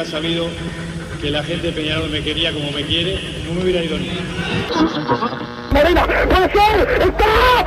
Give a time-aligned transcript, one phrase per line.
[0.00, 0.48] Hubiera sabido
[1.20, 4.08] que la gente de Peñarol me quería como me quiere, no me hubiera ido ni.
[5.70, 7.66] Morena, puede ser, está,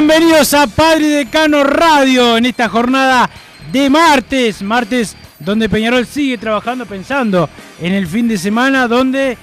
[0.00, 3.28] Bienvenidos a Padre Decano Radio en esta jornada
[3.70, 4.62] de martes.
[4.62, 9.36] Martes donde Peñarol sigue trabajando pensando en el fin de semana, donde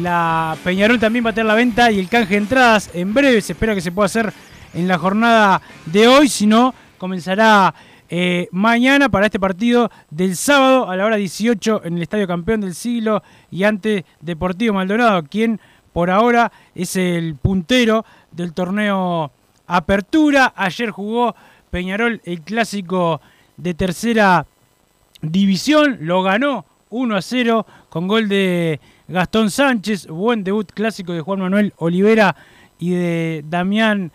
[0.00, 3.40] la Peñarol también va a tener la venta y el canje de entradas en breve.
[3.40, 4.32] Se espera que se pueda hacer
[4.72, 7.74] en la jornada de hoy, si no, comenzará
[8.08, 12.60] eh, mañana para este partido del sábado a la hora 18 en el Estadio Campeón
[12.60, 13.20] del Siglo
[13.50, 15.60] y ante Deportivo Maldonado, quien
[15.92, 19.32] por ahora es el puntero del torneo
[19.66, 20.52] Apertura.
[20.56, 21.34] Ayer jugó
[21.70, 23.20] Peñarol el clásico
[23.56, 24.46] de tercera
[25.22, 31.20] división, lo ganó 1 a 0 con gol de Gastón Sánchez, buen debut clásico de
[31.20, 32.36] Juan Manuel Olivera
[32.78, 34.12] y de Damián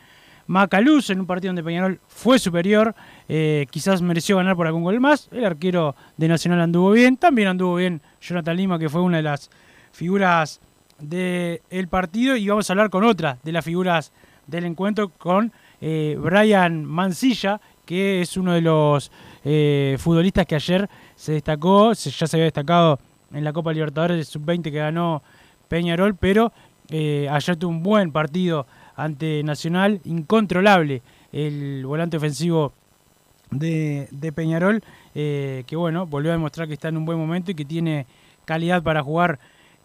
[0.47, 2.95] Macaluz en un partido donde Peñarol fue superior,
[3.27, 7.49] eh, quizás mereció ganar por algún gol más, el arquero de Nacional anduvo bien, también
[7.49, 9.49] anduvo bien Jonathan Lima que fue una de las
[9.91, 10.59] figuras
[10.99, 12.35] del partido.
[12.35, 14.11] Y vamos a hablar con otra de las figuras
[14.49, 15.51] del encuentro con
[15.81, 19.11] eh, Brian Mancilla, que es uno de los
[19.43, 22.99] eh, futbolistas que ayer se destacó, ya se había destacado
[23.33, 25.21] en la Copa Libertadores de Sub-20 que ganó
[25.67, 26.51] Peñarol, pero
[26.89, 28.65] eh, ayer tuvo un buen partido
[28.95, 32.73] ante Nacional, incontrolable el volante ofensivo
[33.51, 37.55] de, de Peñarol, que bueno, volvió a demostrar que está en un buen momento y
[37.55, 38.05] que tiene
[38.45, 39.40] calidad para jugar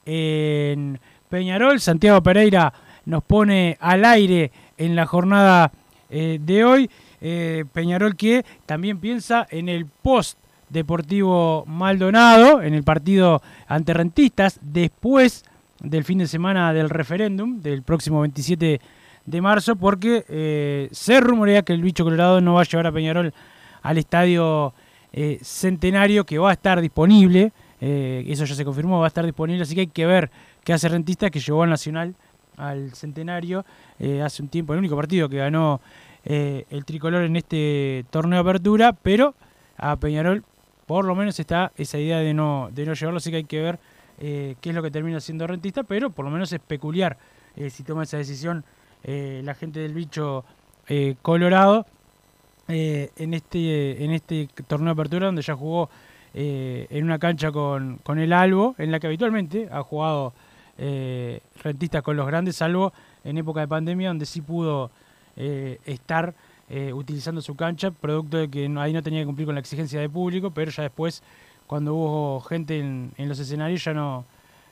[0.04, 1.80] en Peñarol.
[1.80, 2.72] Santiago Pereira
[3.06, 5.72] nos pone al aire en la jornada
[6.10, 6.90] eh, de hoy.
[7.20, 14.58] Eh, Peñarol que también piensa en el post Deportivo Maldonado, en el partido ante Rentistas,
[14.60, 15.44] después
[15.80, 18.80] del fin de semana del referéndum, del próximo 27
[19.24, 22.92] de marzo, porque eh, se rumorea que el bicho colorado no va a llevar a
[22.92, 23.32] Peñarol
[23.82, 24.72] al estadio
[25.42, 27.52] centenario que va a estar disponible.
[27.80, 30.28] eso ya se confirmó, va a estar disponible, así que hay que ver
[30.64, 32.16] qué hace Rentistas, que llevó al Nacional
[32.56, 33.64] al centenario
[33.98, 35.80] eh, hace un tiempo, el único partido que ganó
[36.24, 39.34] eh, el tricolor en este torneo de apertura, pero
[39.76, 40.44] a Peñarol
[40.86, 43.60] por lo menos está esa idea de no, de no llevarlo, así que hay que
[43.60, 43.78] ver
[44.18, 47.16] eh, qué es lo que termina siendo rentista, pero por lo menos es peculiar
[47.70, 48.64] si toma esa decisión
[49.04, 50.44] la gente del bicho
[51.22, 51.86] colorado
[52.66, 55.88] en, este, en este torneo de apertura donde ya jugó
[56.32, 60.32] en una cancha con, con el Albo, en la que habitualmente ha jugado
[60.76, 62.92] eh, rentistas con los grandes, salvo
[63.22, 64.90] en época de pandemia donde sí pudo
[65.36, 66.34] eh, estar
[66.68, 70.00] eh, utilizando su cancha, producto de que ahí no tenía que cumplir con la exigencia
[70.00, 71.22] de público, pero ya después,
[71.68, 74.24] cuando hubo gente en, los escenarios, ya no,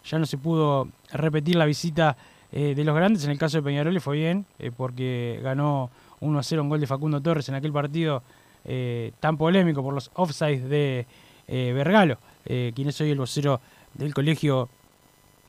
[0.05, 2.17] ya no se pudo repetir la visita
[2.51, 3.25] de los grandes.
[3.25, 4.45] En el caso de Peñarol fue bien,
[4.77, 5.91] porque ganó
[6.21, 8.23] 1 a 0 un gol de Facundo Torres en aquel partido
[9.21, 11.07] tan polémico por los offsides de
[11.49, 13.61] Vergalo, quien es hoy el vocero
[13.95, 14.69] del colegio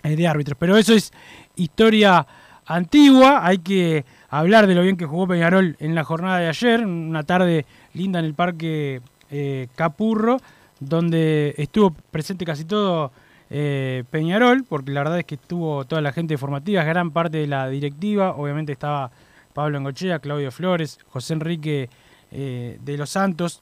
[0.10, 0.58] de árbitros.
[0.60, 1.12] Pero eso es
[1.56, 2.28] historia
[2.66, 6.86] antigua, hay que hablar de lo bien que jugó Peñarol en la jornada de ayer,
[6.86, 9.02] una tarde linda en el parque
[9.32, 10.38] eh, Capurro,
[10.80, 13.12] donde estuvo presente casi todo
[13.50, 17.48] eh, Peñarol, porque la verdad es que estuvo toda la gente formativa, gran parte de
[17.48, 19.12] la directiva, obviamente estaba
[19.54, 21.90] Pablo Engochea, Claudio Flores, José Enrique
[22.32, 23.62] eh, de los Santos,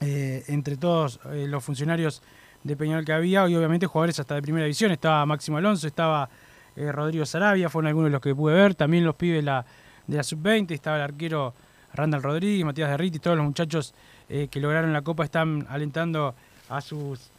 [0.00, 2.22] entre todos los funcionarios
[2.68, 6.28] de Peñarol que había, y obviamente jugadores hasta de primera división, estaba Máximo Alonso, estaba
[6.76, 9.64] eh, Rodrigo Sarabia, fueron algunos de los que pude ver, también los pibes de la,
[10.06, 11.54] de la sub-20, estaba el arquero
[11.94, 13.94] Randall Rodríguez, Matías Derriti, todos los muchachos
[14.28, 16.34] eh, que lograron la copa están alentando
[16.68, 17.30] a sus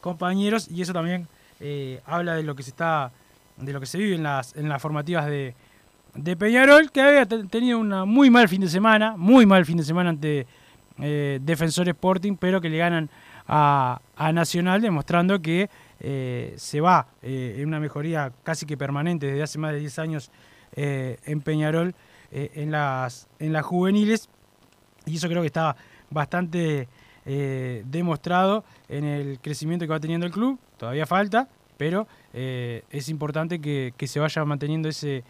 [0.00, 1.28] compañeros y eso también
[1.60, 3.10] eh, habla de lo que se está
[3.58, 5.54] de lo que se vive en las en las formativas de,
[6.14, 9.76] de Peñarol que había te- tenido un muy mal fin de semana muy mal fin
[9.76, 10.46] de semana ante
[10.96, 13.10] Defensor Sporting pero que le ganan
[13.48, 19.26] a, a Nacional demostrando que eh, se va eh, en una mejoría casi que permanente
[19.26, 20.30] desde hace más de 10 años
[20.76, 21.94] eh, en Peñarol
[22.30, 24.28] en las en las juveniles
[25.06, 25.74] y eso creo que está
[26.10, 26.88] bastante
[27.24, 30.58] demostrado en el crecimiento que va teniendo el club.
[30.76, 31.48] Todavía falta,
[31.78, 35.24] pero es importante que, que se vaya manteniendo ese,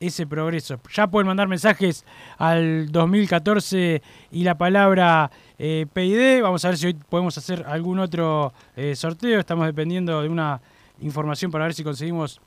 [0.00, 0.80] ese progreso.
[0.92, 2.04] Ya pueden mandar mensajes
[2.38, 4.02] al 2014
[4.32, 6.42] y la palabra eh, PID.
[6.42, 9.38] Vamos a ver si hoy podemos hacer algún otro eh, sorteo.
[9.38, 10.60] Estamos dependiendo de una
[11.02, 12.40] información para ver si conseguimos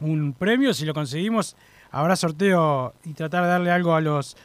[0.00, 0.72] un premio.
[0.72, 1.56] Si lo conseguimos,
[1.90, 4.36] habrá sorteo y tratar de darle algo a los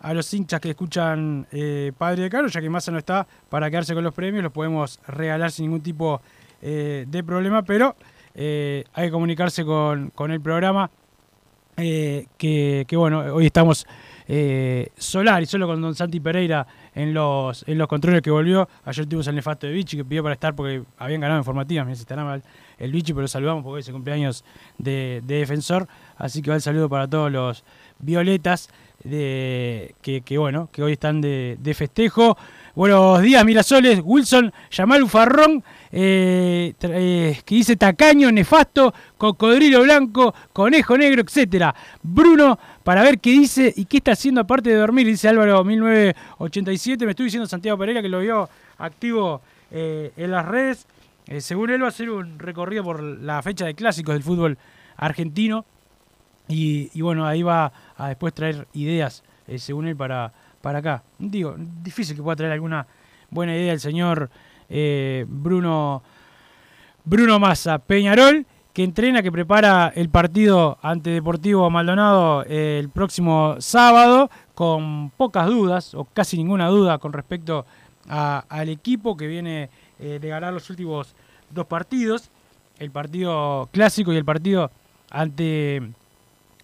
[0.00, 3.70] a los hinchas que escuchan eh, Padre de Caro, ya que Massa no está para
[3.70, 6.20] quedarse con los premios, los podemos regalar sin ningún tipo
[6.60, 7.94] de problema, pero
[8.34, 10.90] hay que comunicarse con, con el programa,
[11.76, 13.86] eh, que, bueno, hoy estamos
[14.28, 18.68] eh, solar y solo con Don Santi Pereira en los, en los controles que volvió.
[18.84, 21.92] Ayer tuvimos al nefasto de Vichy que pidió para estar porque habían ganado informativas, me
[21.92, 22.42] estará mal
[22.78, 24.44] el Vichy, pero lo saludamos porque hoy es el cumpleaños
[24.78, 27.64] de, de defensor, así que va el saludo para todos los
[27.98, 28.68] violetas
[29.02, 32.36] de que, bueno, que hoy están de festejo.
[32.76, 35.62] Buenos días, Mirasoles, Wilson, Yamal Ufarrón,
[35.92, 41.72] eh, eh, que dice tacaño, nefasto, cocodrilo blanco, conejo negro, etcétera.
[42.02, 47.04] Bruno, para ver qué dice y qué está haciendo aparte de dormir, dice Álvaro 1987.
[47.04, 48.48] Me estoy diciendo Santiago Pereira que lo vio
[48.78, 49.40] activo
[49.70, 50.84] eh, en las redes.
[51.38, 54.58] Según él va a ser un recorrido por la fecha de clásicos del fútbol
[54.96, 55.64] argentino.
[56.48, 59.22] Y, bueno, ahí va a después traer ideas,
[59.56, 60.32] según él, para,
[60.64, 61.02] para acá.
[61.18, 62.86] Digo, difícil que pueda traer alguna
[63.28, 64.30] buena idea el señor
[64.70, 66.02] eh, Bruno,
[67.04, 67.78] Bruno Massa.
[67.78, 75.10] Peñarol, que entrena, que prepara el partido ante Deportivo Maldonado eh, el próximo sábado, con
[75.10, 77.66] pocas dudas, o casi ninguna duda con respecto
[78.08, 81.14] al equipo que viene eh, de ganar los últimos
[81.50, 82.30] dos partidos,
[82.78, 84.70] el partido clásico y el partido
[85.10, 85.82] ante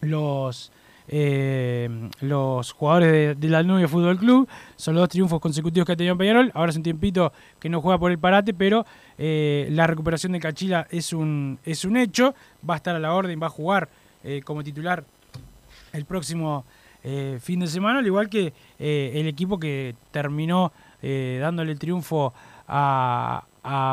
[0.01, 0.73] los
[1.13, 1.89] eh,
[2.21, 4.49] los jugadores de, de la Nube Fútbol Club.
[4.77, 6.53] Son los dos triunfos consecutivos que ha tenido Peñarol.
[6.55, 8.87] Ahora es un tiempito que no juega por el parate, pero
[9.19, 12.33] eh, la recuperación de Cachila es un, es un hecho.
[12.69, 13.89] Va a estar a la orden, va a jugar
[14.23, 15.05] eh, como titular
[15.93, 16.65] el próximo
[17.41, 22.35] fin de semana, al igual que el equipo que terminó dándole el triunfo
[22.69, 23.43] a,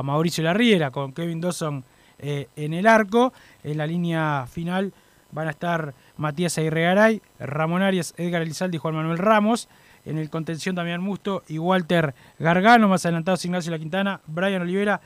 [0.03, 1.85] Mauricio Larriera con Kevin Dawson
[2.19, 3.31] en el arco.
[3.63, 4.91] En la línea final
[5.31, 9.69] van a estar Matías Aguirregaray, Ramón Arias, Edgar Elizalde y Juan Manuel Ramos.
[10.05, 15.01] En el contención también Musto y Walter Gargano, más adelantados Ignacio La Quintana, Brian Olivera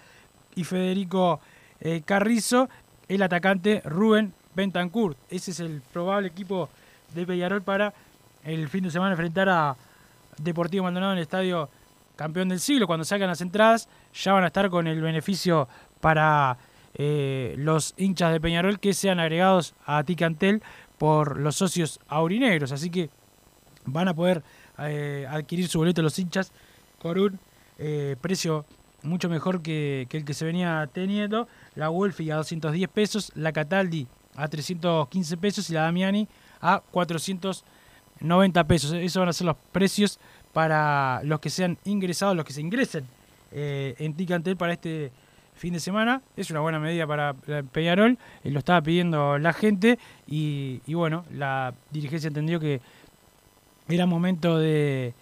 [0.56, 1.40] y Federico
[1.80, 2.70] eh, Carrizo.
[3.08, 5.16] El atacante Rubén Bentancur.
[5.30, 6.70] Ese es el probable equipo
[7.14, 7.94] de Peñarol para
[8.44, 9.76] el fin de semana enfrentar a
[10.38, 11.70] Deportivo Maldonado en el estadio
[12.16, 12.88] campeón del siglo.
[12.88, 15.68] Cuando salgan las entradas, ya van a estar con el beneficio
[16.00, 16.58] para
[16.94, 20.62] eh, los hinchas de Peñarol que sean agregados a Ticantel
[21.02, 22.72] por los socios aurinegros.
[22.72, 23.10] Así que
[23.86, 24.44] van a poder
[24.78, 26.52] eh, adquirir su boleto los hinchas
[27.00, 27.40] con un
[27.80, 28.66] eh, precio
[29.02, 31.48] mucho mejor que, el que se venía teniendo.
[31.74, 34.06] La Wolfi a 210 pesos, la Cataldi
[34.36, 36.28] a 315 pesos y la Damiani
[36.62, 37.66] a 400
[38.20, 38.94] 90 pesos.
[38.94, 40.20] Esos van a ser los precios
[40.54, 43.08] para los que sean ingresados, los que se ingresen
[43.52, 45.12] eh, en Ticantel para este
[45.62, 46.24] fin de semana.
[46.36, 47.36] Es una buena medida para
[47.72, 52.82] Peñarol, eh, lo estaba pidiendo la gente y, bueno, la dirigencia entendió que
[53.88, 55.14] era momento de,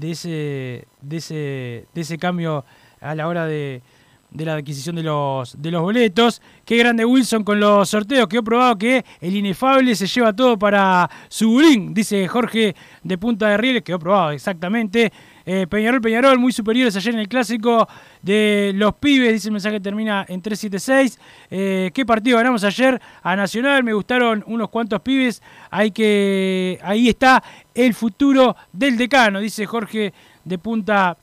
[0.00, 2.64] ese, de, ese, de ese cambio
[3.00, 3.82] a la hora de,
[4.30, 6.42] de la adquisición de los, de los boletos.
[6.64, 8.28] Qué grande Wilson con los sorteos.
[8.28, 13.56] Quedó probado que el inefable se lleva todo para su dice Jorge de Punta de
[13.56, 13.82] Rieles.
[13.82, 15.12] Quedó probado exactamente.
[15.50, 17.88] Eh, Peñarol, Peñarol, muy superiores ayer en el clásico
[18.20, 19.32] de los pibes.
[19.32, 21.18] Dice el mensaje que termina en 376.
[21.50, 23.82] Eh, ¿Qué partido ganamos ayer a Nacional?
[23.82, 25.42] Me gustaron unos cuantos pibes.
[25.70, 27.42] Hay que, ahí está
[27.74, 30.12] el futuro del decano, dice Jorge
[30.44, 31.16] de Punta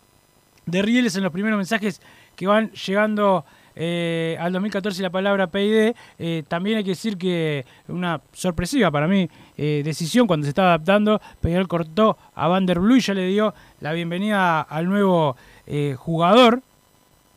[0.65, 2.01] de Rieles en los primeros mensajes
[2.35, 5.93] que van llegando eh, al 2014 la palabra PID.
[6.17, 10.69] Eh, también hay que decir que una sorpresiva para mí eh, decisión cuando se estaba
[10.69, 11.21] adaptando.
[11.41, 15.35] Peñarol cortó a Van der Blue y ya le dio la bienvenida al nuevo
[15.97, 16.61] jugador,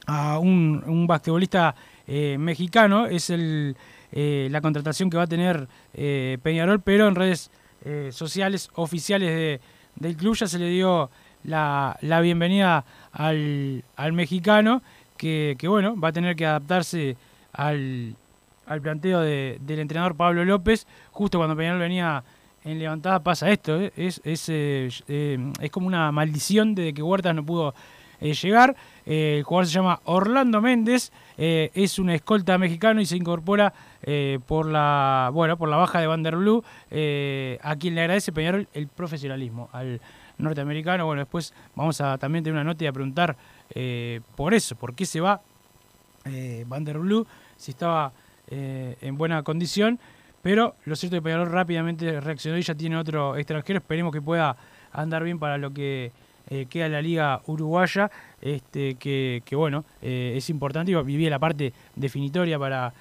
[0.07, 1.75] a un, un basquetbolista
[2.07, 3.07] mexicano.
[3.07, 3.77] Es el,
[4.13, 5.67] la contratación que va a tener
[6.43, 7.51] Peñarol, pero en redes
[8.11, 9.61] sociales oficiales de,
[9.97, 11.11] del club ya se le dio
[11.45, 14.83] la, la bienvenida al, al mexicano,
[15.17, 17.17] que, que, bueno, va a tener que adaptarse
[17.53, 18.15] al,
[18.69, 20.87] al planteo de, del entrenador Pablo López.
[21.11, 22.23] Justo cuando Peñarol venía
[22.65, 23.93] en levantada pasa esto, ¿eh?
[23.97, 27.75] es, es, eh, eh, es, como una maldición de que Huertas no pudo
[28.21, 28.75] llegar.
[29.07, 33.73] el jugador se llama Orlando Méndez, es un escolta mexicano y se incorpora
[34.45, 39.69] por la bueno por la baja de Van a quien le agradece Peñarol el profesionalismo
[39.73, 40.01] al
[40.37, 41.07] norteamericano.
[41.07, 43.37] Bueno, después vamos a también tener una nota y a preguntar
[44.35, 45.41] por eso, por qué se va
[46.67, 47.25] Van der Blue,
[47.57, 48.11] si estaba
[48.50, 49.99] eh, en buena condición.
[50.43, 53.78] Pero lo cierto es que Peñarol rápidamente reaccionó y ya tiene otro extranjero.
[53.78, 54.57] Esperemos que pueda
[54.93, 56.12] andar bien para lo que
[56.49, 58.11] eh, queda la liga uruguaya.
[58.40, 60.95] Este, que, que bueno, es importante.
[61.02, 62.93] Vivía la parte definitoria para,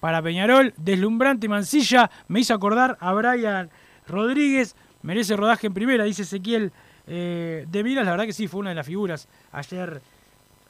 [0.00, 0.72] para Peñarol.
[0.76, 2.10] Deslumbrante Mancilla.
[2.28, 3.70] Me hizo acordar a Brian
[4.06, 4.76] Rodríguez.
[5.02, 6.72] Merece rodaje en primera, dice Ezequiel
[7.06, 10.00] eh, de Miras, la verdad que sí, fue una de las figuras ayer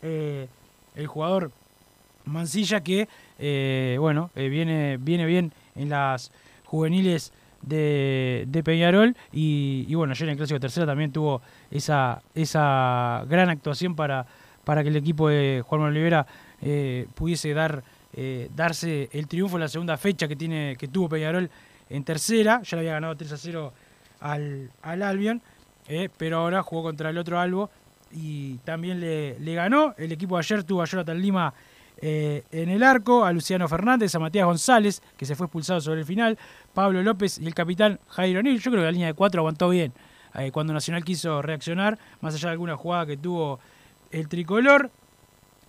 [0.03, 0.49] eh,
[0.95, 1.53] el jugador
[2.25, 6.33] Mancilla que, eh, bueno, viene, viene bien en las
[6.65, 13.49] juveniles de, Peñarol y, bueno, ayer en el Clásico Tercera también tuvo esa, esa gran
[13.51, 14.27] actuación para,
[14.65, 16.27] para que el equipo de Juan Olivera
[17.15, 17.83] pudiese dar,
[18.55, 21.51] darse el triunfo en la segunda fecha que, tiene, que tuvo Peñarol
[21.91, 23.73] en tercera, ya le había ganado 3 a 0
[24.21, 25.43] al, al Albion
[25.87, 27.71] eh, pero ahora jugó contra el otro Albo
[28.13, 29.95] y también le, ganó.
[29.99, 31.53] El equipo de ayer tuvo a Jonathan Lima
[32.07, 36.01] eh, en el arco, a Luciano Fernández, a Matías González, que se fue expulsado sobre
[36.01, 36.37] el final,
[36.75, 38.61] Pablo López y el capitán Jairo Nil.
[38.61, 39.91] Yo creo que la línea de cuatro aguantó bien
[40.35, 43.59] eh, cuando Nacional quiso reaccionar, más allá de alguna jugada que tuvo
[44.11, 44.91] el tricolor.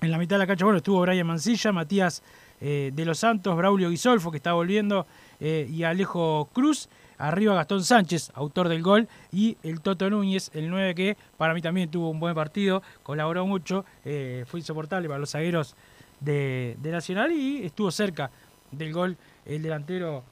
[0.02, 2.22] En la mitad de la cancha, bueno, estuvo Brian Mancilla, Matías
[2.60, 5.08] de los Santos, Braulio Guisolfo, que está volviendo,
[5.40, 6.90] y Alejo Cruz.
[7.18, 11.62] Arriba Gastón Sánchez, autor del gol, y el Toto Núñez, el 9 que para mí
[11.62, 15.76] también tuvo un buen partido, colaboró mucho, eh, fue insoportable para los zagueros
[16.20, 18.32] de, Nacional y estuvo cerca
[18.72, 20.24] del gol el delantero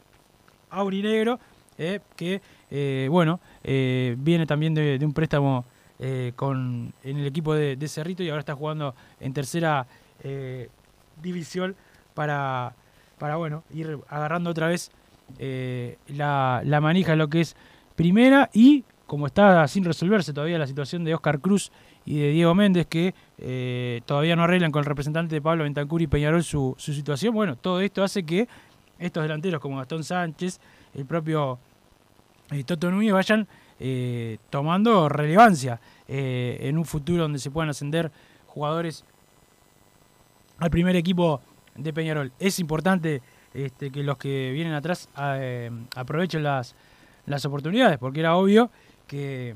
[0.69, 1.39] aurinegro,
[1.77, 5.65] eh, que eh, bueno, viene también de, un préstamo
[6.35, 9.87] con, en el equipo de, de, Cerrito y ahora está jugando en tercera
[11.21, 11.75] división
[12.13, 12.75] para,
[13.17, 14.91] para bueno, ir agarrando otra vez
[15.39, 17.55] eh, la, la, manija lo que es
[17.95, 21.71] primera y como está sin resolverse todavía la situación de Oscar Cruz
[22.05, 26.01] y de Diego Méndez que eh, todavía no arreglan con el representante de Pablo Ventancur
[26.01, 28.47] y Peñarol su, situación, bueno, todo esto hace que
[28.99, 30.59] estos delanteros como Gastón Sánchez,
[30.93, 31.59] el propio
[32.51, 33.47] eh, Toto Núñez vayan
[34.49, 38.11] tomando relevancia en un futuro donde se puedan ascender
[38.47, 39.03] jugadores
[40.59, 41.41] al primer equipo
[41.75, 42.31] de Peñarol.
[42.39, 43.21] Es importante
[43.53, 46.75] este, que los que vienen atrás eh, aprovechen las,
[47.25, 48.69] las oportunidades, porque era obvio
[49.07, 49.55] que,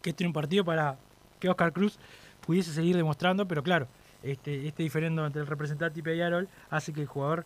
[0.00, 0.96] que este era un partido para
[1.42, 1.98] que Oscar Cruz
[2.46, 3.88] pudiese seguir demostrando, pero claro,
[4.22, 7.44] este, este diferendo entre el representante y Peñarol hace que el jugador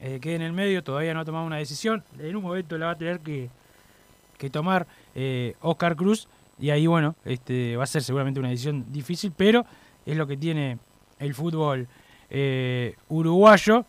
[0.00, 2.86] eh, quede en el medio, todavía no ha tomado una decisión, en un momento la
[2.86, 3.50] va a tener que,
[4.50, 6.26] tomar eh, Oscar Cruz,
[6.58, 9.64] y ahí bueno, este, va a ser seguramente una decisión difícil, pero
[10.04, 10.78] es lo que tiene
[11.18, 11.86] el fútbol
[13.08, 13.84] uruguayo,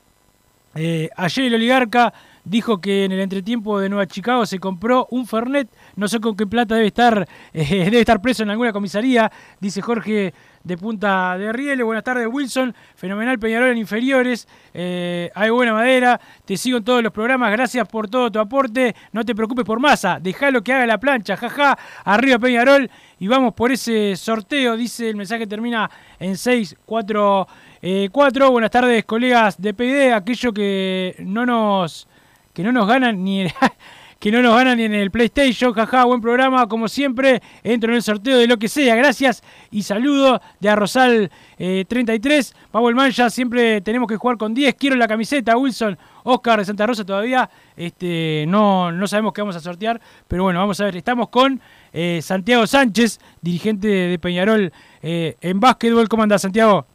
[0.75, 2.13] eh, ayer el oligarca
[2.45, 6.35] dijo que en el entretiempo de Nueva Chicago se compró un Fernet, no sé con
[6.35, 10.33] qué plata debe estar, eh, debe estar preso en alguna comisaría, dice Jorge
[10.63, 11.83] de Punta de Riele.
[11.83, 12.73] Buenas tardes, Wilson.
[12.95, 14.47] Fenomenal Peñarol en inferiores.
[14.73, 16.19] Eh, hay buena madera.
[16.45, 17.51] Te sigo en todos los programas.
[17.51, 18.95] Gracias por todo tu aporte.
[19.11, 20.19] No te preocupes por masa.
[20.21, 21.35] Dejalo que haga la plancha.
[21.35, 21.77] Jaja.
[22.05, 22.89] Arriba Peñarol.
[23.19, 24.77] Y vamos por ese sorteo.
[24.77, 28.51] Dice el mensaje termina en 644.
[28.51, 30.13] Buenas tardes, colegas de PD.
[30.13, 32.07] Aquello que no nos,
[32.53, 33.45] que no nos ganan ni
[34.19, 35.73] que no nos ganan ni en el PlayStation.
[35.73, 37.41] Jaja, buen programa, como siempre.
[37.61, 38.95] Entro en el sorteo de lo que sea.
[38.95, 42.55] Gracias y saludo de Arrozal 33.
[42.71, 44.75] Pablo Mancha, siempre tenemos que jugar con 10.
[44.75, 45.97] Quiero la camiseta, Wilson.
[46.23, 50.59] Oscar de Santa Rosa todavía este, no, no sabemos qué vamos a sortear, pero bueno,
[50.59, 50.95] vamos a ver.
[50.95, 51.59] Estamos con
[51.91, 56.07] eh, Santiago Sánchez, dirigente de Peñarol eh, en básquetbol.
[56.07, 56.85] ¿Cómo andás, Santiago?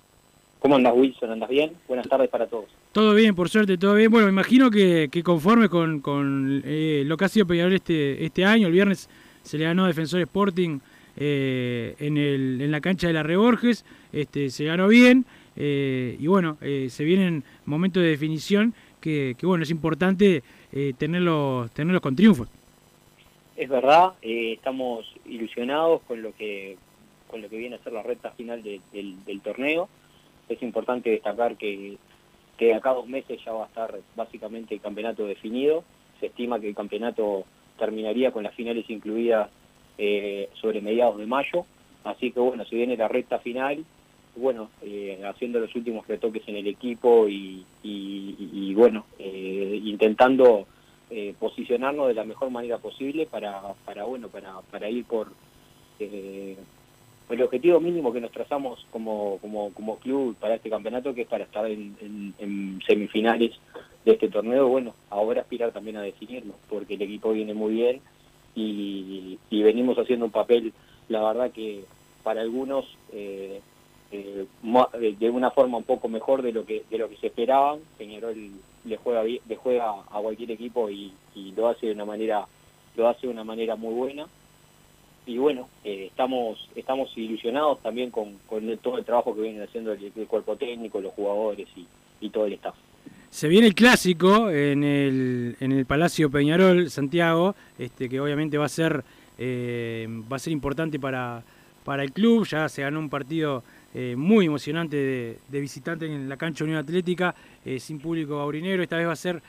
[0.61, 1.33] ¿Cómo andás, Wilson?
[1.33, 1.73] ¿Andás bien?
[1.87, 2.67] Buenas tardes para todos.
[2.93, 4.11] Todo bien, por suerte, todo bien.
[4.11, 8.67] Bueno, me imagino que, conforme con, eh, lo que ha sido Peñarol este, este año,
[8.67, 9.09] el viernes
[9.43, 10.79] se le ganó a Defensor Sporting
[11.17, 15.27] eh, en, la cancha de la Reborges, este, se ganó bien
[15.57, 20.43] eh, y bueno, se vienen momentos de definición que, bueno, es importante
[20.99, 22.49] tenerlos, tenerlos con triunfos.
[23.57, 26.77] Es verdad, estamos ilusionados con lo que
[27.29, 29.89] con lo que viene a ser la recta final de- del, del torneo.
[30.49, 31.99] Es importante destacar que,
[32.59, 35.85] que acá dos meses ya va a estar básicamente el campeonato definido.
[36.21, 37.45] Se estima que el campeonato
[37.79, 39.49] terminaría con las finales incluidas
[39.97, 41.65] eh, sobre mediados de mayo.
[42.05, 43.85] Así que bueno, se viene la recta final,
[44.37, 47.65] bueno, eh, haciendo los últimos retoques en el equipo y,
[48.75, 50.67] bueno, eh, intentando
[51.39, 53.63] posicionarnos de la mejor manera posible para,
[54.05, 55.29] bueno, para, ir por
[57.29, 61.45] el objetivo mínimo que nos trazamos como, como, club para este campeonato, que es para
[61.45, 63.53] estar en, semifinales
[64.05, 64.69] de este torneo.
[64.69, 68.01] Bueno, ahora aspirar también a definirlo, porque el equipo viene muy bien
[68.55, 70.73] y, venimos haciendo un papel,
[71.09, 71.85] la verdad que
[72.23, 73.61] para algunos eh,
[74.11, 77.27] eh, mo- de una forma un poco mejor de lo que de lo que se
[77.27, 77.81] esperaban.
[77.99, 78.35] Peñarol
[78.85, 82.47] le juega le juega a cualquier equipo y, y lo hace de una manera
[82.97, 84.27] lo hace de una manera muy buena.
[85.29, 89.93] Y bueno, eh, estamos estamos ilusionados también con, con todo el trabajo que viene haciendo
[89.93, 91.87] el, cuerpo técnico, los jugadores y,
[92.23, 92.75] y todo el staff.
[93.29, 98.65] Se viene el clásico en el, en el Palacio Peñarol, Santiago, este, que obviamente va
[98.65, 99.05] a ser,
[99.37, 101.43] eh, va a ser importante para,
[101.85, 102.47] para el club.
[102.47, 103.63] Ya se ganó un partido
[103.93, 107.35] eh, muy emocionante de, de visitante en la cancha Unión Atlética,
[107.79, 108.83] sin público aurinero.
[108.83, 109.43] Esta vez va a ser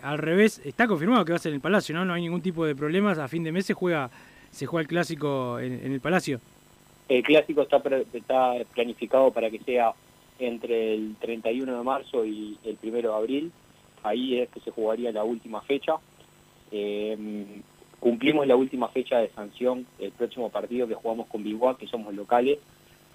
[0.00, 0.62] al revés.
[0.64, 2.06] Está confirmado que va a ser en el Palacio, ¿no?
[2.06, 3.18] No hay ningún tipo de problemas.
[3.18, 4.10] A fin de mes se juega,
[4.50, 6.40] se juega el clásico en, el Palacio.
[7.08, 7.82] El clásico está,
[8.12, 9.92] está planificado para que sea
[10.38, 13.52] entre el 31 de marzo y el 1 de abril.
[14.02, 15.94] Ahí es que se jugaría la última fecha.
[16.72, 17.46] Eh,
[17.98, 22.14] cumplimos la última fecha de sanción el próximo partido que jugamos con Biguá, que somos
[22.14, 22.58] locales.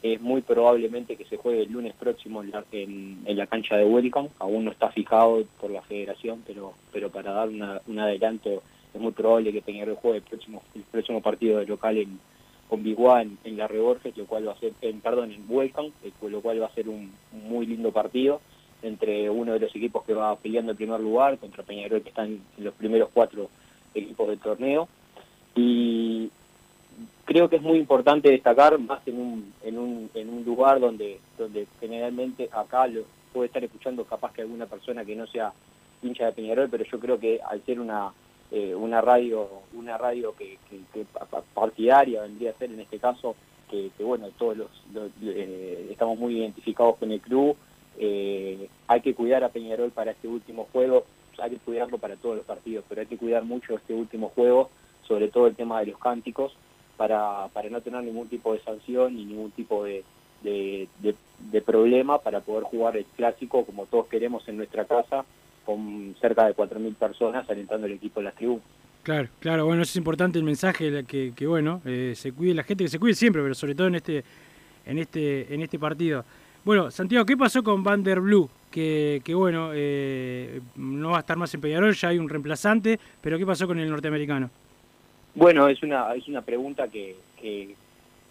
[0.04, 3.86] Es muy probablemente que se juegue el lunes próximo en la, en la cancha de
[3.86, 4.30] Welcome.
[4.40, 8.62] Aún no está fijado por la federación, pero, pero para dar una- un adelanto
[8.96, 12.20] es muy probable que Peñarol juegue el próximo, el próximo partido de local en,
[12.70, 16.12] con Biguá en, la Reborges, lo cual va a ser, en, perdón, en Welcome, eh,
[16.22, 18.40] lo cual va a ser un, un muy lindo partido
[18.82, 22.40] entre uno de los equipos que va peleando el primer lugar contra Peñarol que están
[22.58, 23.50] en los primeros cuatro
[23.94, 24.88] equipos del torneo.
[25.56, 26.30] Y
[27.26, 31.20] creo que es muy importante destacar más en un, en un, en un lugar donde,
[31.38, 33.04] donde generalmente acá lo
[33.34, 35.52] puede estar escuchando capaz que alguna persona que no sea
[36.02, 38.14] hincha de Peñarol, pero yo creo que al ser una
[38.52, 42.80] eh, una radio una radio que, que- que pa- pa- partidaria vendría a ser en
[42.80, 43.36] este caso
[43.70, 44.70] que, bueno todos los,
[45.24, 47.56] eh, estamos muy identificados con el club.
[47.98, 51.06] Eh, hay que cuidar a Peñarol para este último juego
[51.38, 54.70] hay que cuidarlo para todos los partidos pero hay que cuidar mucho este último juego
[55.08, 56.56] sobre todo el tema de los cánticos
[56.98, 60.04] para, para no tener ningún tipo de sanción ni ningún tipo de-
[60.44, 65.26] de problema para poder jugar el clásico como todos queremos en nuestra casa
[65.66, 68.64] con cerca de 4.000 personas alentando al equipo de las tribunas.
[69.04, 72.84] Claro, claro, bueno, es importante el mensaje que, que bueno, eh, se cuide la gente,
[72.86, 74.24] que se cuide siempre, pero sobre todo en este,
[74.86, 76.26] en este, en este partido.
[76.64, 78.50] Bueno, Santiago, ¿qué pasó con Van der Blue?
[78.72, 83.00] Que, que bueno, eh, no va a estar más en Peñarol, ya hay un reemplazante,
[83.22, 84.50] pero ¿qué pasó con el norteamericano?
[85.36, 87.76] Bueno, es una es una pregunta que, que,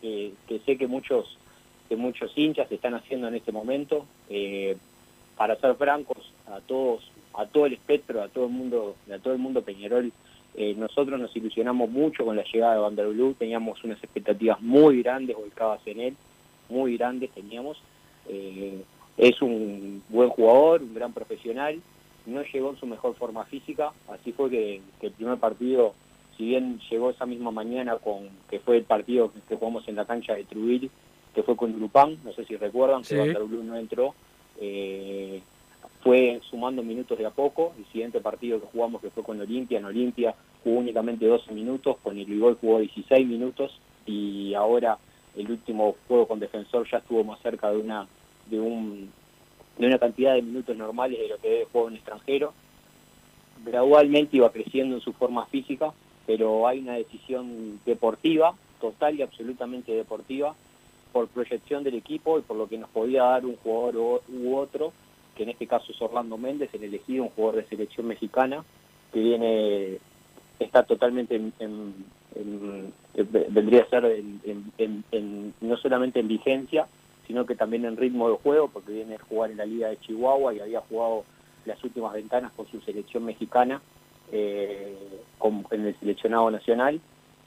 [0.01, 1.39] que- que sé que muchos
[1.89, 4.07] que muchos hinchas están haciendo en este momento.
[4.29, 4.77] Eh,
[5.37, 7.03] para ser francos, a todos
[7.37, 10.13] a todo el espectro, a todo el mundo a todo el mundo Peñarol,
[10.57, 14.61] eh, nosotros nos ilusionamos mucho con la llegada de Van der Blue, teníamos unas expectativas
[14.61, 16.17] muy grandes volcadas en él,
[16.69, 17.77] muy grandes teníamos.
[18.29, 18.83] Eh,
[19.17, 21.81] es un buen jugador, un gran profesional
[22.27, 25.95] no llegó en su mejor forma física, así fue que, que el primer partido,
[26.37, 30.07] si bien llegó esa misma mañana con que fue el partido que, jugamos en la
[30.07, 30.89] cancha de Trujillo,
[31.35, 33.15] que fue con Grupán, no sé si recuerdan, Sí.
[33.15, 34.15] que Waterloo no entró,
[34.61, 35.43] eh,
[36.05, 39.79] fue sumando minutos de a poco, el siguiente partido que jugamos que fue con Olimpia,
[39.79, 44.99] en Olimpia jugó únicamente 12 minutos, con el Ligol jugó 16 minutos y ahora
[45.35, 48.07] el último juego con Defensor ya estuvo más cerca de una
[48.51, 49.11] de un
[49.79, 52.53] de una cantidad de minutos normales de lo que debe juego en extranjero.
[53.65, 55.95] Gradualmente iba creciendo en su forma física,
[56.27, 60.55] pero hay una decisión deportiva, total y absolutamente deportiva,
[61.13, 64.93] por proyección del equipo y por lo que nos podía dar un jugador u otro,
[65.35, 68.65] que en este caso es Orlando Méndez, el elegido, un jugador de selección mexicana,
[69.13, 69.99] que viene,
[70.59, 71.95] está totalmente en, en-
[72.35, 74.23] en- en- vendría a ser
[75.61, 76.87] no solamente en vigencia,
[77.27, 79.99] sino que también en ritmo de juego, porque viene a jugar en la Liga de
[80.01, 81.25] Chihuahua y había jugado
[81.65, 83.81] las últimas ventanas con su selección mexicana,
[84.33, 84.97] eh,
[85.71, 87.01] en el seleccionado nacional.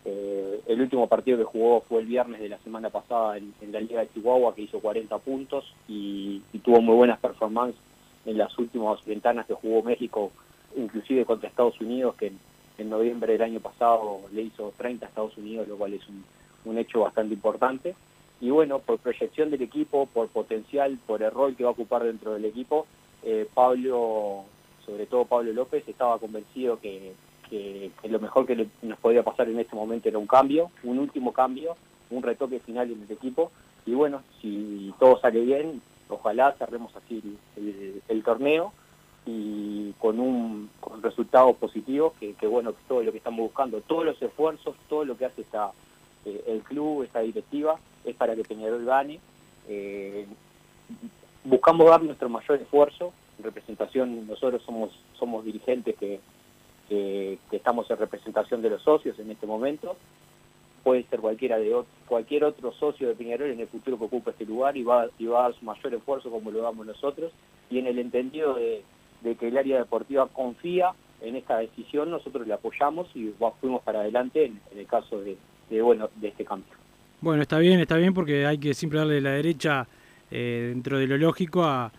[0.09, 3.81] Eh, el último partido que jugó fue el viernes de la semana pasada en, la
[3.81, 7.79] Liga de Chihuahua, que hizo 40 puntos y, tuvo muy buenas performances
[8.25, 10.31] en las últimas ventanas que jugó México,
[10.77, 12.31] inclusive contra Estados Unidos, que
[12.77, 16.23] en, noviembre del año pasado le hizo 30 a Estados Unidos, lo cual es un,
[16.63, 17.93] un hecho bastante importante.
[18.39, 22.03] Y bueno, por proyección del equipo, por potencial, por el rol que va a ocupar
[22.03, 22.85] dentro del equipo,
[23.23, 24.45] eh, Pablo,
[24.85, 27.13] sobre todo Pablo López, estaba convencido que,
[27.49, 31.33] que- lo mejor que nos podía pasar en este momento era un cambio, un último
[31.33, 31.75] cambio,
[32.09, 33.51] un retoque final en el equipo.
[33.85, 37.21] Y bueno, si todo sale bien, ojalá cerremos así
[37.55, 38.73] el, torneo
[39.25, 44.05] y con un con resultados positivos, que, bueno, que todo lo que estamos buscando, todos
[44.05, 45.45] los esfuerzos, todo lo que hace
[46.25, 49.19] eh, el club, esta directiva, es para que Peñarol gane.
[49.67, 50.27] Eh,
[51.43, 56.19] buscamos dar nuestro mayor esfuerzo, en representación, nosotros somos, somos dirigentes que,
[56.87, 59.97] que, estamos en representación de los socios en este momento,
[60.83, 61.75] puede ser cualquiera de
[62.07, 65.25] cualquier otro socio de Peñarol en el futuro que ocupe este lugar y va, y
[65.25, 67.31] va a dar su mayor esfuerzo como lo damos nosotros,
[67.69, 68.83] y en el entendido de,
[69.35, 74.45] que el área deportiva confía en esta decisión, nosotros le apoyamos y fuimos para adelante
[74.45, 75.37] en, el caso de,
[75.81, 76.71] bueno, de este cambio.
[77.19, 79.87] Bueno, está bien, está bien porque hay que siempre darle la derecha
[80.29, 81.91] eh, dentro de lo lógico a-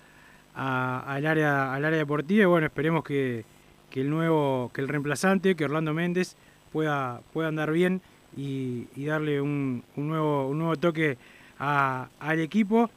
[0.55, 3.44] al área al área deportiva y bueno, esperemos que,
[3.90, 6.37] que el nuevo que el reemplazante, que Orlando Méndez
[6.72, 8.01] pueda pueda andar bien
[8.37, 11.16] y, darle un, un nuevo un nuevo toque
[11.59, 12.90] a- al equipo.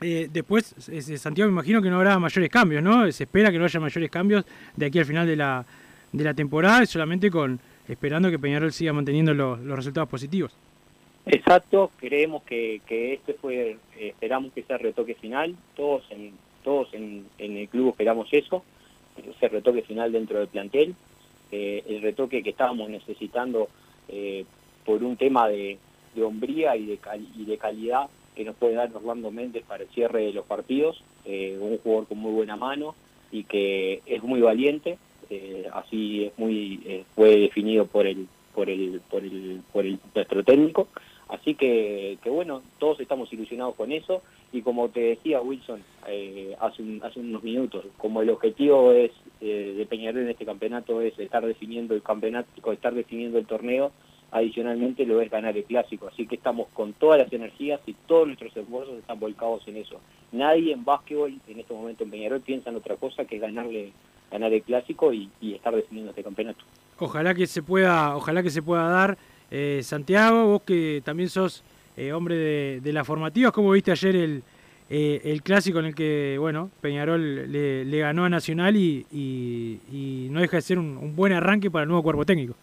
[0.00, 3.10] Eh, después, eh, Santiago, me imagino que no habrá mayores cambios, ¿no?
[3.12, 4.44] Se espera que no haya mayores cambios
[4.76, 5.64] de aquí al final de la,
[6.12, 10.52] de la temporada, solamente con esperando que Peñarol siga manteniendo los- los resultados positivos.
[11.24, 16.32] Exacto, creemos que, que este fue, eh, esperamos que sea el retoque final, todos en
[16.64, 18.64] todos en, en el club esperamos eso,
[19.16, 20.94] ese retoque final dentro del plantel,
[21.50, 23.68] eh, el retoque que estábamos necesitando
[24.08, 24.44] eh,
[24.84, 25.78] por un tema de,
[26.14, 26.98] de hombría y de,
[27.36, 31.02] y de calidad que nos puede dar Orlando Méndez para el cierre de los partidos,
[31.26, 32.94] eh, un jugador con muy buena mano
[33.30, 34.98] y que es muy valiente,
[35.72, 40.88] así es muy fue definido por el por el por el por el nuestro técnico
[41.32, 44.22] así que, que bueno todos estamos ilusionados con eso.
[44.52, 49.74] Y como te decía Wilson eh, hace hace unos minutos como el objetivo es eh,
[49.76, 53.92] de Peñarol en este campeonato es estar definiendo el campeonato estar definiendo el torneo
[54.32, 56.08] adicionalmente lo es ganar el clásico.
[56.08, 60.00] Así que estamos con todas las energías y todos nuestros esfuerzos están volcados en eso.
[60.32, 63.92] Nadie en básquetbol en este momento en Peñarol piensa en otra cosa que ganarle
[64.30, 66.64] ganar el clásico y, y estar definiendo este campeonato.
[66.98, 69.18] Ojalá que se pueda, ojalá que se pueda dar.
[69.54, 71.62] Eh, Santiago, vos que también sos
[71.94, 74.42] eh, hombre de, las formativas, ¿cómo viste ayer el,
[74.88, 80.40] eh, el clásico en el que, bueno, Peñarol le, ganó a Nacional y, y- no
[80.40, 82.54] deja de ser un, un buen arranque para el nuevo cuerpo técnico?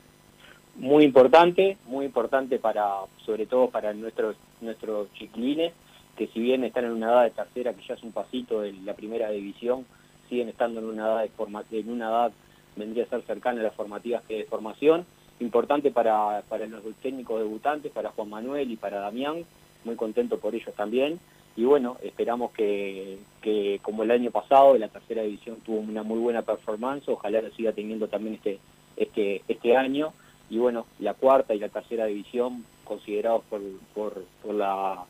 [0.78, 2.88] muy importante, muy importante para,
[3.25, 5.73] sobre todo para nuestros nuestros chiquilines,
[6.17, 8.73] que si bien están en una edad de tercera, que ya es un pasito de
[8.73, 9.86] la primera división,
[10.28, 12.32] siguen estando en una edad de forma, en una edad
[12.75, 15.06] vendría a ser cercana a las formativas que de formación,
[15.39, 19.45] importante para, para los técnicos debutantes, para Juan Manuel y para Damián,
[19.84, 21.19] muy contento por ellos también,
[21.56, 26.19] y bueno, esperamos que, que como el año pasado, la tercera división tuvo una muy
[26.19, 28.60] buena performance, ojalá lo siga teniendo también este,
[28.95, 30.13] este, este año,
[30.49, 33.62] y bueno, la cuarta y la tercera división considerados por,
[33.93, 35.06] por, por la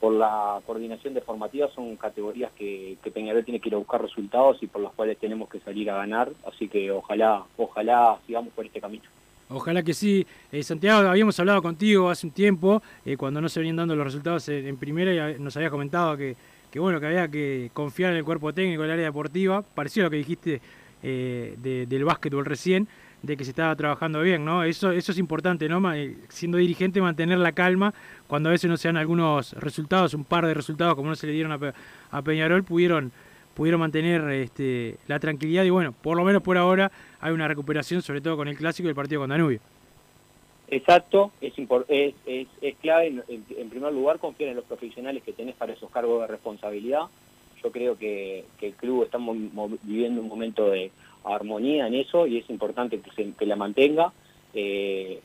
[0.00, 4.00] por la coordinación de formativas son categorías que, que Peñarol tiene que ir a buscar
[4.00, 8.52] resultados y por las cuales tenemos que salir a ganar, así que ojalá, ojalá sigamos
[8.52, 9.04] por este camino.
[9.50, 10.26] Ojalá que sí.
[10.52, 14.04] Eh, Santiago, habíamos hablado contigo hace un tiempo, eh, cuando no se venían dando los
[14.04, 16.36] resultados en, en primera, y nos habías comentado que
[16.74, 20.18] bueno, que había que confiar en el cuerpo técnico del área deportiva, pareció lo que
[20.18, 20.60] dijiste
[21.02, 22.86] eh, de- del básquetbol recién,
[23.22, 24.62] de que se estaba trabajando bien, ¿no?
[24.62, 25.92] Eso, eso es importante, ¿no?
[25.94, 27.94] Eh, Siendo dirigente, mantener la calma
[28.26, 31.26] cuando a veces no se dan algunos resultados, un par de resultados como no se
[31.26, 31.58] le dieron
[32.10, 33.10] a Peñarol, pudieron,
[33.54, 38.02] pudieron mantener este, la tranquilidad y bueno, por lo menos por ahora hay una recuperación,
[38.02, 39.60] sobre todo con el clásico y el partido con Danubio.
[40.70, 41.54] Exacto, es,
[42.26, 46.26] es, clave, en, primer lugar, confiar en los profesionales que tenés para esos cargos de
[46.26, 47.04] responsabilidad.
[47.62, 49.18] Yo creo que, el club está
[49.82, 50.90] viviendo un momento de
[51.24, 54.12] armonía en eso y es importante que, se- la mantenga.
[54.52, 55.20] Eh,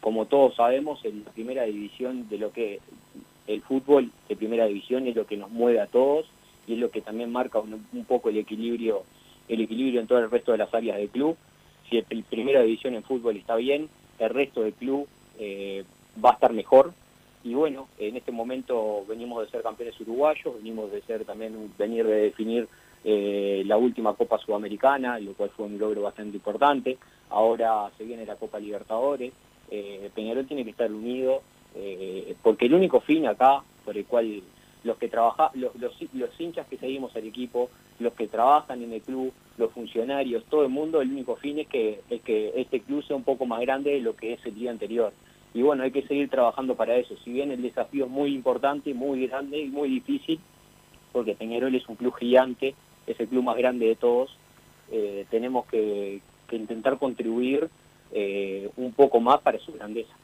[0.00, 2.80] como todos sabemos, en la primera división de lo que
[3.46, 6.26] el fútbol de primera división es lo que nos mueve a todos
[6.66, 9.04] y es lo que también marca un, un poco el equilibrio
[9.48, 11.36] el equilibrio en todo el resto de las áreas del club.
[11.88, 15.06] Si el, primera división en fútbol está bien, el resto del club
[15.38, 15.84] eh,
[16.22, 16.92] va a estar mejor.
[17.44, 22.04] Y bueno, en este momento venimos de ser campeones uruguayos, venimos de ser también venir
[22.04, 22.66] de definir
[23.04, 26.98] eh, la última Copa Sudamericana, lo cual fue un logro bastante importante.
[27.30, 29.32] Ahora se viene la Copa Libertadores.
[29.70, 31.42] Eh, Peñarol tiene que estar unido
[31.76, 34.42] eh, porque el único fin acá por el cual
[34.84, 39.02] los que trabaja, los, los, hinchas que seguimos al equipo, los que trabajan en el
[39.02, 43.04] club, los funcionarios, todo el mundo, el único fin es que, es que este club
[43.04, 45.12] sea un poco más grande de lo que es el día anterior.
[45.54, 47.16] Y bueno, hay que seguir trabajando para eso.
[47.24, 50.38] Si bien el desafío es muy importante, muy grande y muy difícil,
[51.12, 52.74] porque Peñarol es un club gigante,
[53.06, 54.36] es el club más grande de todos,
[54.92, 57.70] eh, tenemos que, que intentar contribuir
[58.12, 60.14] eh, un poco más para su grandeza.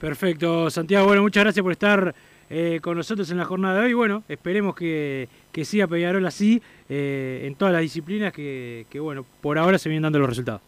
[0.00, 1.06] Perfecto, Santiago.
[1.06, 2.14] Bueno, muchas gracias por estar
[2.48, 3.92] eh, con nosotros en la jornada de hoy.
[3.92, 9.26] Bueno, esperemos que, que siga Peñarol así eh, en todas las disciplinas que, que, bueno,
[9.42, 10.62] por ahora se vienen dando los resultados.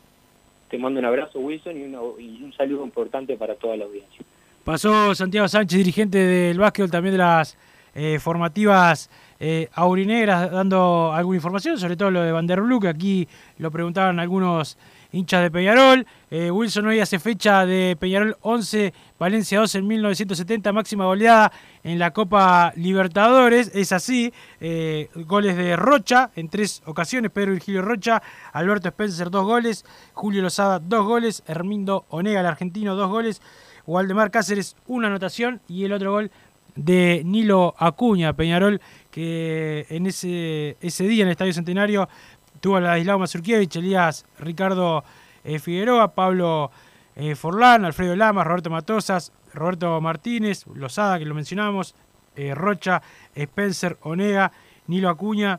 [0.71, 4.21] Te mando un abrazo, Wilson, y, una- y un saludo importante para toda la audiencia.
[4.65, 7.57] Pasó Santiago Sánchez, dirigente del básquetbol, también de las
[7.95, 12.89] eh, formativas eh, aurinegras, dando alguna información, sobre todo lo de Van der Blue, que
[12.89, 13.27] aquí
[13.59, 14.79] lo preguntaban algunos
[15.13, 16.07] hinchas de Peñarol.
[16.31, 21.53] Eh, Wilson hoy hace fecha de Peñarol 11, Valencia 2 en 1970, máxima goleada
[21.85, 23.71] en la Copa Libertadores.
[23.75, 28.23] Es así, eh, goles de Rocha en tres ocasiones, Pedro Virgilio Rocha,
[28.53, 33.43] Alberto Spencer dos goles, Julio Lozada dos goles, Hermindo Onega, el argentino, dos goles,
[33.87, 36.31] Waldemar Cáceres una anotación y el otro gol
[36.75, 42.09] de Nilo Acuña, Peñarol, que en ese, ese día en el Estadio Centenario
[42.63, 45.03] tuvo a Ladislao Mazurkiewicz, Elías Ricardo
[45.43, 46.71] eh, Figueroa, Pablo
[47.17, 51.97] eh, Forlán, Alfredo Lamas, Roberto Matosas, Roberto Martínez, Lozada, que lo mencionamos,
[52.37, 53.03] eh, Rocha,
[53.35, 54.53] Spencer, Onega,
[54.87, 55.59] Nilo Acuña,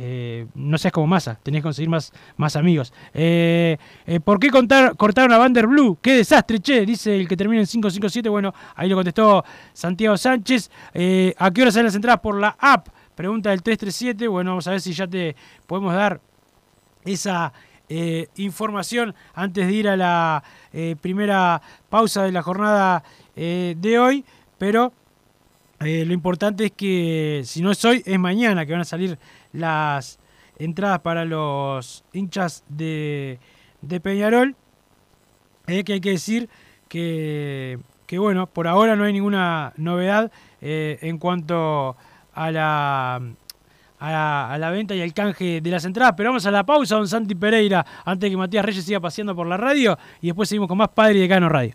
[0.00, 2.92] eh, no seas como masa, tenés que conseguir más, más amigos.
[3.12, 5.98] Eh, eh, ¿Por qué contar, cortaron a Vander Blue?
[6.00, 6.86] ¡Qué desastre, che!
[6.86, 8.28] Dice el que termina en 557.
[8.28, 10.70] Bueno, ahí lo contestó Santiago Sánchez.
[11.36, 12.86] ¿A qué hora salen las entradas por la app?
[13.16, 14.28] Pregunta del 337.
[14.28, 15.34] Bueno, vamos a ver si ya te
[15.66, 16.20] podemos dar
[17.04, 17.52] esa
[18.36, 20.44] información antes de ir a la
[21.00, 23.02] primera pausa de la jornada
[23.34, 24.24] de hoy.
[24.58, 24.92] Pero
[25.80, 29.18] lo importante es que si no es hoy, es mañana que van a salir
[29.52, 30.18] las
[30.58, 33.38] entradas para los hinchas de,
[33.80, 34.56] de Peñarol.
[35.66, 36.48] Eh, que hay que decir
[36.88, 40.32] que, que, bueno, por ahora no hay ninguna novedad
[40.62, 41.94] eh, en cuanto
[42.32, 43.20] a la,
[43.98, 46.14] a, la venta y al canje de las entradas.
[46.16, 49.36] Pero vamos a la pausa, don Santi Pereira, antes de que Matías Reyes siga paseando
[49.36, 49.98] por la radio.
[50.22, 51.74] Y después seguimos con más Padre y Decano Radio.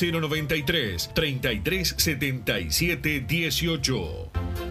[0.01, 4.70] 093 33 77 18.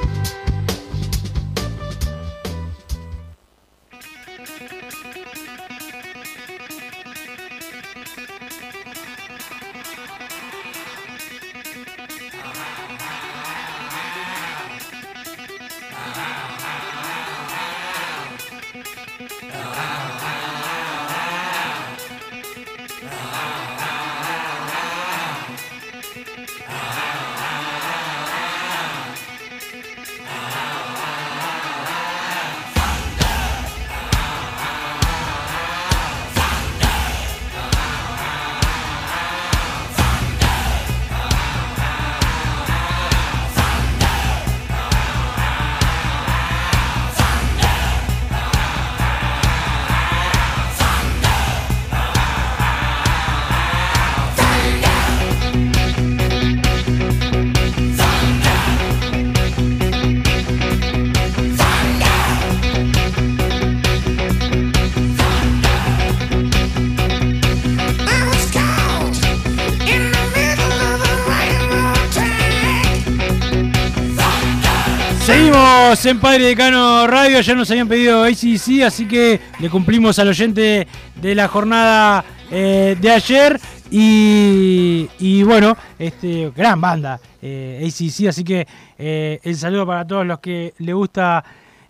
[75.91, 80.87] En Padre Decano Radio, ya nos habían pedido ACC, así que le cumplimos al oyente
[81.15, 83.59] de la jornada eh, de ayer.
[83.91, 88.65] Y, y bueno, este gran banda eh, ACC, así que
[88.97, 91.43] eh, el saludo para todos los que le gusta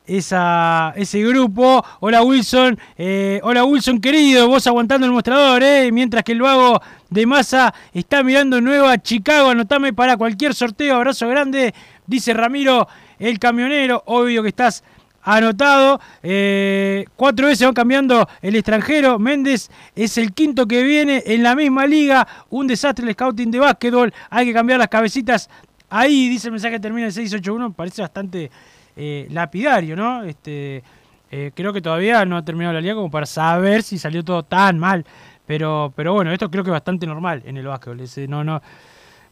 [0.08, 1.86] esa, ese grupo.
[2.00, 6.82] Hola Wilson, eh, hola Wilson querido, vos aguantando el mostrador, eh, mientras que el vago
[7.10, 11.74] de masa está mirando Nueva Chicago, anotame para cualquier sorteo, abrazo grande,
[12.08, 12.88] dice Ramiro
[13.22, 14.84] el camionero, obvio que estás
[15.24, 16.02] anotado.
[16.24, 19.20] Eh, cuatro veces van cambiando el extranjero.
[19.20, 22.28] Méndez es el quinto que viene en la misma liga.
[22.50, 24.14] Un desastre el scouting de básquetbol.
[24.30, 25.50] Hay que cambiar las cabecitas.
[25.90, 27.74] Ahí dice el mensaje que termina el 681.
[27.74, 28.50] Parece bastante
[28.96, 30.24] eh, lapidario, ¿no?
[30.24, 30.84] Este,
[31.30, 34.44] eh, creo que todavía no ha terminado la liga como para saber si salió todo
[34.44, 35.06] tan mal.
[35.46, 38.02] Pero, pero bueno, esto creo que es bastante normal en el básquetbol.
[38.30, 38.62] No, no,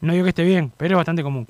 [0.02, 1.48] no digo que esté bien, pero es bastante común.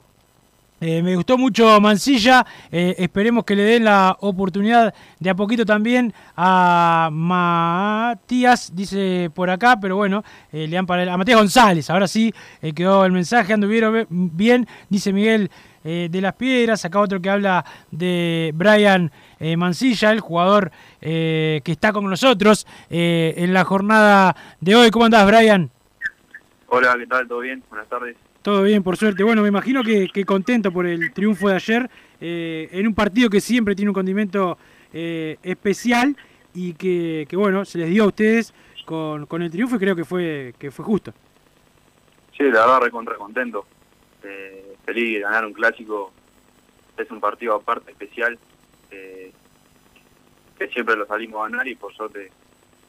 [0.82, 5.66] Eh, me gustó mucho Mancilla, eh, esperemos que le den la oportunidad de a poquito
[5.66, 10.24] también a Matías, dice por acá, pero bueno,
[10.54, 12.34] eh, le dan para a Matías González, ahora sí
[12.74, 15.52] quedó el mensaje, anduvieron bien, dice Miguel
[15.84, 19.12] de las Piedras, acá otro que habla de Brian
[19.58, 24.92] Mancilla, el jugador que está con nosotros en la jornada de hoy.
[24.92, 25.72] ¿Cómo andás, Brian?
[26.68, 27.28] Hola, ¿qué tal?
[27.28, 27.64] ¿Todo bien?
[27.70, 28.18] Buenas tardes.
[28.42, 29.24] Todo bien, por suerte.
[29.24, 31.90] Bueno, me imagino que, que contento por el triunfo de ayer
[32.22, 34.58] eh, en un partido que siempre tiene un condimento
[34.94, 36.16] eh, especial
[36.54, 38.54] y que, que, bueno, se les dio a ustedes
[38.86, 41.14] con, con, el triunfo y creo que fue que fue justo.
[42.36, 43.66] Sí, la verdad, recontra contento.
[44.24, 46.12] Eh, feliz de ganar un clásico.
[46.98, 48.38] Es un partido aparte, especial,
[48.92, 49.32] eh,
[50.58, 52.30] que siempre lo salimos a ganar y por suerte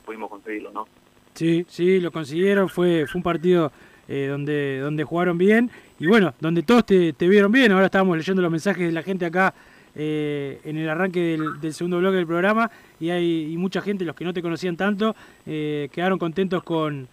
[0.04, 0.88] pudimos conseguirlo, ¿no?
[1.34, 2.68] Sí, sí, lo consiguieron.
[2.68, 3.70] Fue, fue un partido
[4.10, 7.70] eh, donde, donde jugaron bien y bueno, donde todos te, vieron bien.
[7.70, 9.54] Ahora estábamos leyendo los mensajes de la gente acá
[9.94, 14.16] eh, en el arranque del, segundo bloque del programa y hay y mucha gente, los
[14.16, 15.14] que no te conocían tanto,
[15.46, 17.06] eh, quedaron contentos con,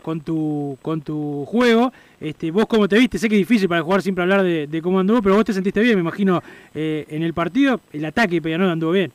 [0.00, 1.92] con, tu, con tu juego.
[2.20, 5.00] Este, vos cómo te viste, sé que es difícil para jugar siempre hablar de, cómo
[5.00, 6.40] anduvo, pero vos te sentiste bien, me imagino,
[6.72, 9.10] eh, en el partido, el ataque Peñarol anduvo bien.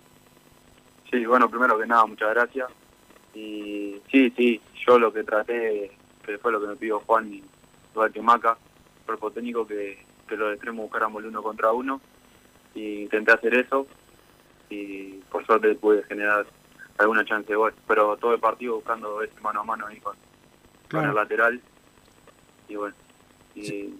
[1.09, 2.67] Sí, bueno, primero que nada, muchas gracias.
[3.33, 5.91] Y sí, sí, yo lo que traté
[6.29, 7.43] que fue lo que me pidió Juan y
[8.13, 8.57] que Maca,
[9.05, 11.99] cuerpo técnico, que, que los extremos buscáramos el uno contra uno.
[12.75, 13.87] Y intenté hacer eso
[14.69, 16.45] y por suerte pude generar
[16.97, 17.73] alguna chance de gol.
[17.87, 20.15] Pero todo el partido buscando ese mano a mano ahí con,
[20.87, 21.07] claro.
[21.07, 21.61] con el lateral.
[22.67, 22.95] Y bueno,
[23.55, 23.99] y sí,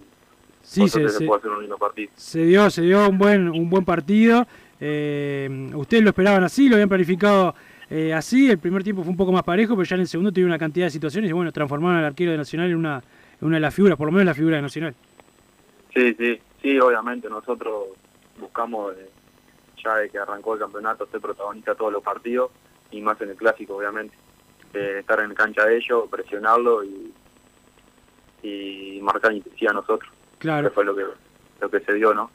[0.62, 2.12] sí se, se, puede hacer un lindo partido.
[2.16, 4.48] Se dio, se dio un buen, un buen partido.
[4.80, 6.70] Eh, ¿Ustedes lo esperaban así?
[6.70, 7.56] ¿Lo habían planificado
[7.90, 10.32] eh, así, el primer tiempo fue un poco más parejo, pero ya en el segundo
[10.32, 13.02] tuvo una cantidad de situaciones y bueno, transformaron al arquero de Nacional en una,
[13.42, 14.96] en una de las figuras, por lo menos la figura de Nacional.
[15.94, 17.88] Sí, sí, sí, obviamente nosotros
[18.40, 19.10] buscamos, eh,
[19.84, 22.52] ya de que arrancó el campeonato, ser protagonista de todos los partidos
[22.92, 24.16] y más en el clásico, obviamente.
[24.74, 27.12] Eh, estar en cancha de ellos, presionarlo y,
[28.44, 30.12] y marcar intensidad a nosotros.
[30.38, 30.68] Claro.
[30.68, 31.04] Eso fue lo que,
[31.60, 32.30] lo que se dio, ¿no?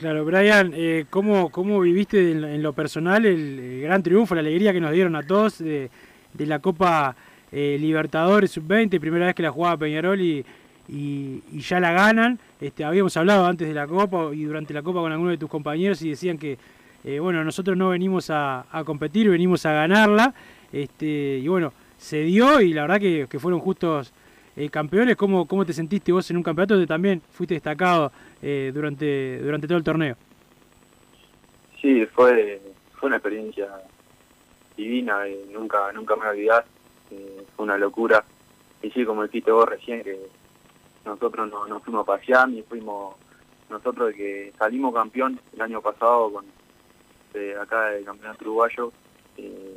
[0.00, 4.80] Claro, Brian, eh, ¿cómo, ¿cómo viviste en, lo personal el, gran triunfo, la alegría que
[4.80, 5.90] nos dieron a todos de,
[6.32, 7.14] de la Copa
[7.52, 10.42] eh, Libertadores Sub-20, primera vez que la jugaba Peñarol y,
[10.88, 12.38] y, ya la ganan.
[12.62, 15.50] Este, habíamos hablado antes de la Copa y durante la Copa con algunos de tus
[15.50, 16.56] compañeros y decían que,
[17.04, 20.32] eh, bueno, nosotros no venimos a, a competir, venimos a ganarla.
[20.72, 24.14] Este, y bueno, se dio y la verdad que, que fueron justos
[24.56, 25.16] eh, campeones.
[25.16, 29.66] ¿Cómo, ¿Cómo te sentiste vos en un campeonato donde también fuiste destacado eh, durante, durante
[29.66, 30.16] todo el torneo?
[31.80, 32.60] Sí, fue,
[32.92, 33.68] fue una experiencia
[34.76, 36.64] divina, eh, nunca nunca me voy a olvidar,
[37.10, 38.24] eh, fue una locura.
[38.82, 40.18] Y sí, como dijiste vos recién, que
[41.04, 43.16] nosotros no, nos fuimos a pasear y fuimos
[43.68, 46.44] nosotros que salimos campeón el año pasado con
[47.32, 48.92] de acá del campeonato uruguayo,
[49.36, 49.76] eh,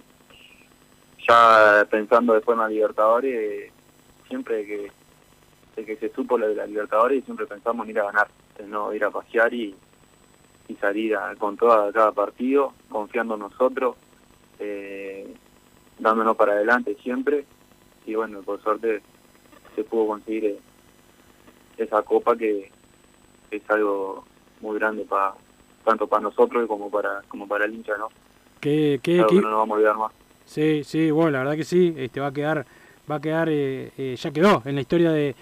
[1.28, 3.72] ya pensando después en la Libertadores,
[4.34, 4.92] siempre que,
[5.76, 8.28] de que se supo lo de la Libertadores, siempre pensamos en ir a ganar,
[8.68, 9.76] no ir a pasear y,
[10.68, 13.96] y salir a- con toda cada partido, confiando en nosotros,
[14.58, 15.32] eh,
[16.00, 17.46] dándonos para adelante siempre.
[18.08, 19.04] Y bueno, por suerte
[19.76, 20.60] se pudo conseguir eh,
[21.78, 22.72] esa copa que
[23.52, 24.26] es algo
[24.62, 25.36] muy grande para
[25.86, 28.08] tanto para nosotros como para como para el hincha, ¿no?
[28.60, 30.12] ¿Qué, qué, que no nos vamos a olvidar más.
[30.46, 32.66] Sí, sí, bueno, la verdad que sí, este va a quedar,
[33.10, 35.36] va a quedar, eh, eh, ya quedó en la historia de,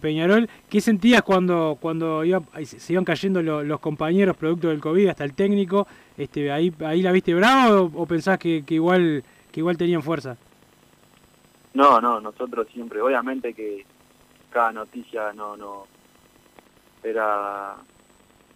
[0.00, 0.48] Peñarol.
[0.68, 2.22] ¿Qué sentías cuando, cuando
[2.64, 5.86] se iban cayendo lo- los compañeros producto del COVID, hasta el técnico?
[6.16, 9.22] Este, ahí, ahí la viste brava o, o pensás que, que igual,
[9.52, 10.36] que igual tenían fuerza?
[11.74, 13.84] No, no, nosotros siempre, obviamente que
[14.50, 15.86] cada noticia no, no,
[17.04, 17.76] era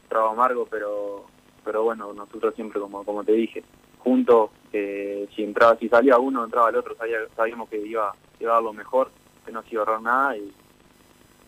[0.08, 1.26] trago amargo, pero,
[1.64, 3.62] pero bueno, nosotros siempre, como, como te dije,
[4.00, 8.50] juntos, eh, si entraba, si salía uno, entraba el otro, sabía, sabíamos que iba, iba
[8.50, 9.10] a dar lo mejor,
[9.44, 10.52] que no se iba a ahorrar nada y,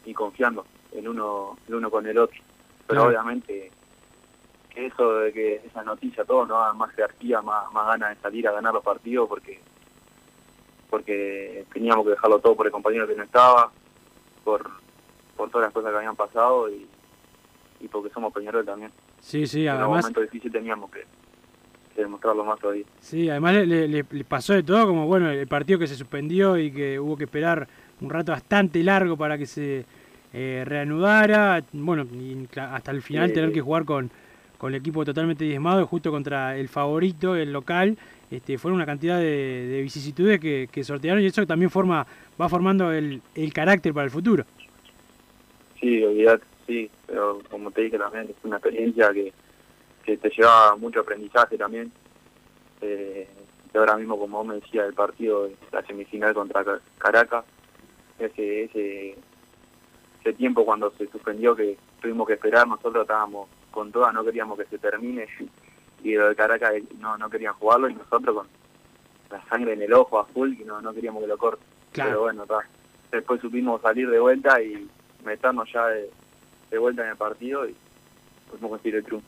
[0.04, 2.40] y confiando el uno, el uno con el otro.
[2.86, 3.70] Pero obviamente
[4.70, 8.22] que eso de que esa noticia todo nos da más jerarquía, más, más ganas de
[8.22, 9.60] salir a ganar los partidos porque
[10.88, 13.72] porque teníamos que dejarlo todo por el compañero que no estaba,
[14.44, 14.70] por,
[15.34, 16.86] por todas las cosas que habían pasado y,
[17.80, 18.92] y porque somos Peñarol también.
[19.20, 21.06] Sí, sí, en un además, momento difícil teníamos que,
[21.94, 22.84] que demostrarlo más todavía.
[23.00, 25.94] sí, además le, le- le- le pasó de todo, como bueno, el partido que se
[25.96, 27.66] suspendió y que hubo que esperar
[28.00, 29.84] un rato bastante largo para que se
[30.32, 33.54] eh, reanudara, bueno, y hasta el final Sí, tener sí.
[33.54, 34.10] que jugar con,
[34.58, 37.98] con el equipo totalmente diezmado, justo contra el favorito, el local,
[38.30, 42.06] este, fueron una cantidad de, de vicisitudes que, que sortearon y eso también forma
[42.40, 44.44] va formando el, el carácter para el futuro.
[45.80, 49.32] Sí, olvidate, sí, pero como te dije también, es una experiencia que,
[50.04, 51.92] que te lleva mucho aprendizaje también.
[52.80, 53.28] Eh,
[53.72, 57.44] y ahora mismo, como vos me decías, el partido de la semifinal contra Ca- Caracas,
[58.18, 59.16] ese, ese,
[60.20, 64.58] ese tiempo cuando se suspendió que tuvimos que esperar, nosotros estábamos con todas, no queríamos
[64.58, 65.26] que se termine
[66.04, 68.48] y lo de Caracas no, no querían jugarlo y nosotros con
[69.30, 71.62] la sangre en el ojo a full y no, no queríamos que lo corte.
[71.92, 72.10] Claro.
[72.10, 72.58] Pero bueno, ta.
[73.10, 74.88] después supimos salir de vuelta y
[75.24, 76.10] meternos ya de,
[76.70, 77.74] de vuelta en el partido y
[78.50, 79.26] pudimos conseguir el triunfo.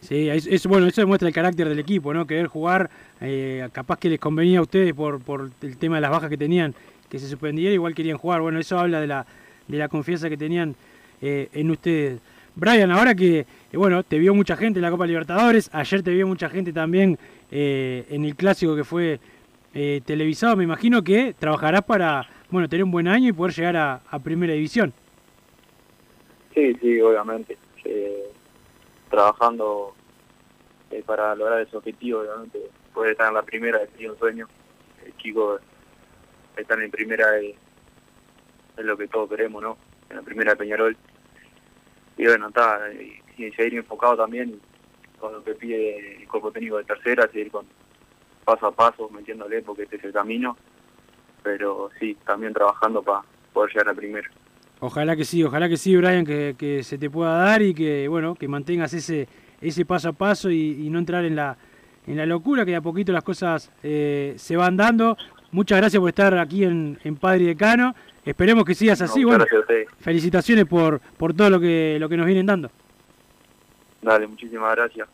[0.00, 2.26] Sí, es, es- bueno, eso demuestra el carácter del equipo, ¿no?
[2.26, 2.90] Querer jugar,
[3.20, 6.38] eh, capaz que les convenía a ustedes por, por el tema de las bajas que
[6.38, 6.74] tenían,
[7.08, 8.40] que se suspendiera, igual querían jugar.
[8.40, 9.26] Bueno, eso habla de la,
[9.68, 10.74] de la confianza que tenían
[11.20, 12.20] eh, en ustedes.
[12.56, 13.46] Brian, ahora que, eh,
[13.76, 17.18] bueno, te vio mucha gente en la Copa Libertadores, ayer te vio mucha gente también
[17.50, 19.20] eh, en el clásico que fue
[19.74, 23.76] eh, televisado, me imagino que trabajarás para, bueno, tener un buen año y poder llegar
[23.76, 24.92] a, a Primera División.
[26.54, 27.56] Sí, sí, obviamente.
[27.84, 28.24] Eh,
[29.10, 29.94] trabajando
[30.90, 32.70] eh, para lograr ese objetivo, obviamente.
[32.94, 34.48] Poder estar en la primera es un sueño.
[35.04, 35.58] El chico
[36.56, 37.56] estar en primera es,
[38.76, 39.76] es lo que todos queremos, ¿no?
[40.08, 40.96] En la primera de Peñarol.
[42.16, 44.60] Y bueno, está, y, y seguir enfocado también
[45.18, 47.66] con lo que pide el cuerpo técnico de tercera, seguir con
[48.44, 50.56] paso a paso, metiéndole porque este es el camino.
[51.42, 54.30] Pero sí, también trabajando para poder llegar a primera.
[54.80, 58.08] Ojalá que sí, ojalá que sí, Brian, que, que se te pueda dar y que
[58.08, 59.28] bueno, que mantengas ese,
[59.60, 61.56] ese paso a paso y, y no entrar en la,
[62.06, 65.16] en la locura, que de a poquito las cosas eh, se van dando.
[65.52, 67.94] Muchas gracias por estar aquí en, en Padre Decano.
[68.24, 69.24] Esperemos que sigas No, así.
[69.24, 72.70] muchas Bueno, felicitaciones por, por todo lo que, lo que nos vienen dando.
[74.00, 75.08] Dale, muchísimas gracias.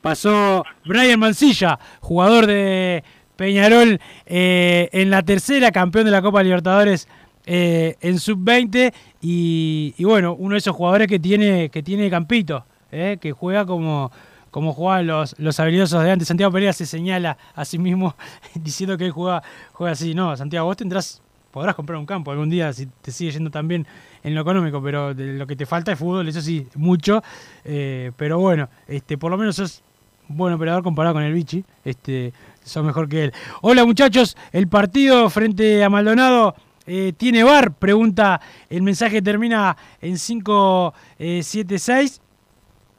[0.00, 3.04] Pasó Brian Mancilla, jugador de
[3.36, 7.06] Peñarol eh, en la tercera, campeón de la Copa Libertadores
[7.52, 13.18] eh, en sub-20 y, bueno, uno de esos jugadores que tiene, que tiene campito, eh,
[13.20, 14.12] que juega como,
[14.52, 16.28] como jugaban los, los habilidosos de antes.
[16.28, 18.14] Santiago Pereira se señala a sí mismo
[18.54, 19.42] diciendo que él juega,
[19.72, 20.14] juega así.
[20.14, 23.66] No, Santiago, vos tendrás, podrás comprar un campo algún día si te sigue yendo tan
[23.66, 23.84] bien
[24.22, 27.20] en lo económico, pero de lo que te falta es fútbol, eso sí, mucho.
[27.64, 29.82] Eh, pero bueno, este, por lo menos sos
[30.28, 31.64] buen operador comparado con el Vichy.
[31.84, 32.32] Este,
[32.62, 33.32] sos mejor que él.
[33.60, 36.54] Hola muchachos, el partido frente a Maldonado
[36.90, 37.72] eh, tiene bar?
[37.74, 42.20] Pregunta el mensaje termina en 576.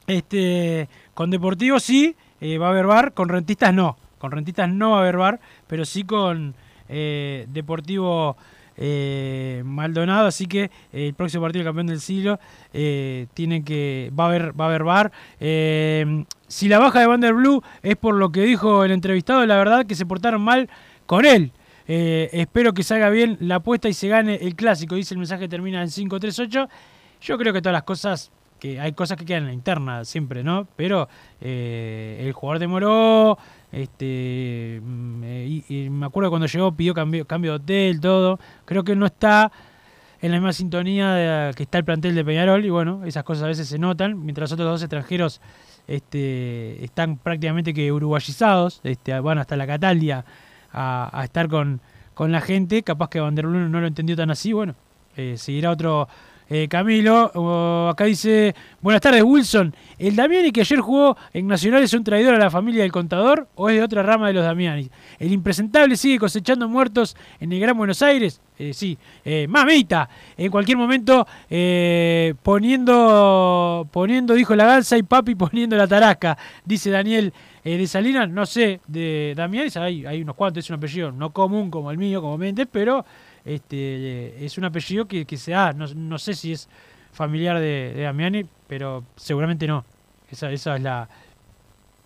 [0.08, 3.98] Este, con Deportivo sí, eh, va a haber bar, con Rentistas no.
[4.18, 6.56] Con Rentistas no va a haber bar, pero sí con
[6.88, 8.38] eh, Deportivo
[8.78, 12.40] eh, Maldonado, así que eh, el próximo partido del campeón del siglo
[12.74, 15.12] eh, tiene que va a haber va a haber bar.
[15.40, 19.58] Eh, si la baja de Vander Blue es por lo que dijo el entrevistado, la
[19.58, 20.70] verdad que se portaron mal
[21.06, 21.52] con él.
[21.94, 24.96] Eh, espero que salga bien la apuesta y se gane el clásico.
[24.96, 26.70] Dice el mensaje termina en 538.
[27.22, 30.42] Yo creo que todas las cosas que hay cosas que quedan en la interna siempre,
[30.42, 30.70] ¿no?
[30.78, 31.10] Pero
[31.42, 33.38] eh, el jugador demoró,
[33.74, 38.40] este, mm, eh, me acuerdo cuando llegó pidió cambio, cambio de hotel, todo.
[38.64, 39.52] Creo que no está
[40.22, 43.44] en la misma sintonía de- que está el plantel de Peñarol y bueno, esas cosas
[43.44, 45.42] a veces se notan, mientras los otros dos extranjeros
[45.88, 50.24] este, están prácticamente que uruguayizados, este, van hasta la Catalia
[50.74, 51.82] a, a estar con,
[52.14, 54.76] con la gente, capaz que Van der Lune no lo entendió tan así, bueno,
[55.18, 56.08] eh, seguirá otro
[56.50, 57.90] eh, Camilo.
[57.90, 62.36] Acá dice, buenas tardes Wilson, ¿el Damiani que ayer jugó en Nacional es un traidor
[62.36, 64.90] a la familia del contador o es de otra rama de los Damiani?
[65.18, 68.42] ¿El impresentable sigue cosechando muertos en el Gran Buenos Aires?
[68.60, 68.98] Eh, sí,
[69.48, 70.08] mamita,
[70.38, 71.26] en cualquier momento
[72.44, 78.30] poniendo, poniendo, dijo la gansa y papi poniendo la tarasca, dice Daniel eh, de Salinas,
[78.30, 81.98] no sé, de Damiani hay, hay unos cuantos, es un apellido no común como el
[81.98, 83.06] mío, como Méndez, pero
[83.46, 86.68] este, eh, es un apellido que, que se da, no, no sé si es
[87.12, 89.86] familiar de, de Damiani, pero seguramente no.
[90.30, 91.10] Esa, esa es la,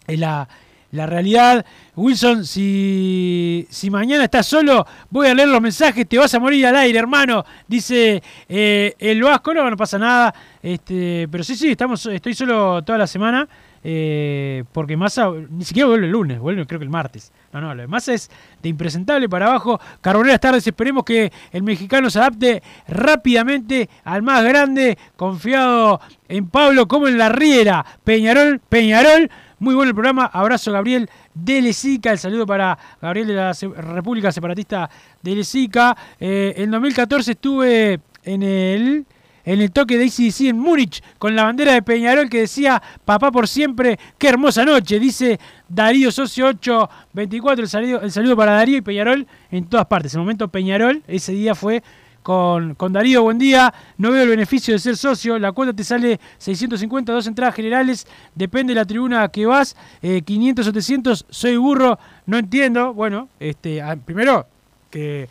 [0.07, 0.47] es la,
[0.91, 1.65] la realidad.
[1.95, 6.65] Wilson, si, si mañana estás solo, voy a leer los mensajes, te vas a morir
[6.65, 7.45] al aire, hermano.
[7.67, 10.33] Dice eh, el Vasco, no, no pasa nada.
[10.61, 13.47] Este, pero sí, sí, estamos, estoy solo toda la semana.
[13.87, 17.31] Eh, porque Massa ni siquiera vuelve el lunes, vuelve creo que el martes.
[17.53, 19.79] No, no, lo de Massa es de impresentable para abajo.
[20.01, 26.87] Carboneras tardes, esperemos que el mexicano se adapte rápidamente al más grande, confiado en Pablo
[26.87, 27.85] como en la Riera.
[28.03, 29.29] Peñarol, Peñarol.
[29.59, 30.25] Muy bueno el programa.
[30.33, 32.11] Abrazo, Gabriel de Lesica.
[32.11, 33.53] El saludo para Gabriel de la
[33.93, 34.89] República Separatista
[35.21, 35.95] de Lesica.
[36.19, 39.05] Eh, en 2014 estuve en el,
[39.45, 43.31] en el toque de ACDC en Múnich con la bandera de Peñarol que decía Papá
[43.31, 43.99] por siempre.
[44.17, 44.99] Qué hermosa noche.
[44.99, 45.39] Dice
[45.69, 47.63] Darío Socio 824.
[47.63, 50.13] El saludo, el saludo para Darío y Peñarol en todas partes.
[50.13, 51.83] El momento Peñarol ese día fue
[52.23, 53.71] con, con Darío, buen día.
[53.99, 55.37] No veo el beneficio de ser socio.
[55.37, 58.07] La cuota te sale 650, dos entradas generales.
[58.33, 59.77] Depende de la tribuna que vas.
[60.01, 61.25] Eh, 500, 700.
[61.29, 61.99] Soy burro.
[62.25, 62.95] No entiendo.
[62.95, 64.47] Bueno, este, ah, primero
[64.89, 65.29] que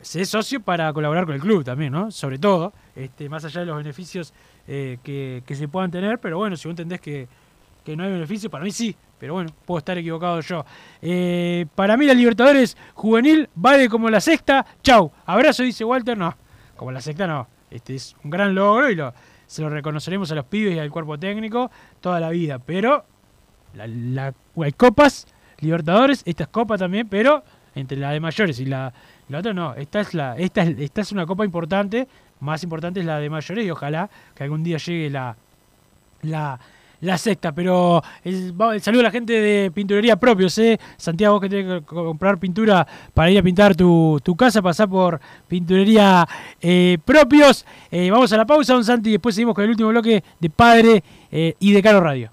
[0.00, 2.10] se es socio para colaborar con el club también, ¿no?
[2.10, 4.32] Sobre todo, este, más allá de los beneficios
[4.66, 6.18] eh, que, se puedan tener.
[6.18, 7.28] Pero bueno, si vos entendés que,
[7.96, 8.94] no hay beneficio, para mí sí.
[9.18, 10.64] Pero bueno, puedo estar equivocado yo.
[11.00, 14.66] Eh, para mí la Libertadores juvenil vale como la sexta.
[14.82, 15.12] Chau.
[15.26, 16.18] Abrazo, dice Walter.
[16.18, 16.34] No,
[16.76, 17.46] como la sexta no.
[17.70, 19.14] Este es un gran logro y lo,
[19.46, 21.70] se lo reconoceremos a los pibes y al cuerpo técnico
[22.00, 22.58] toda la vida.
[22.58, 23.04] Pero
[23.80, 25.26] hay copas,
[25.60, 28.92] Libertadores, esta es copa también, pero entre la de mayores y la,
[29.28, 29.74] la otra no.
[29.74, 32.08] Esta es, esta, es, esta es una copa importante.
[32.42, 35.36] Más importante es la de mayores y ojalá que algún día llegue la,
[36.22, 36.58] la,
[37.00, 37.52] la sexta.
[37.52, 40.78] Pero el, saludo a la gente de pinturería propios, ¿eh?
[40.96, 42.84] Santiago, vos que tenés que co- comprar pintura
[43.14, 46.26] para ir a pintar tu, tu casa, pasar por pinturería
[46.60, 47.64] eh, propios.
[47.90, 50.50] Eh, vamos a la pausa, don Santi, y después seguimos con el último bloque de
[50.50, 52.32] Padre eh, y de Caro Radio.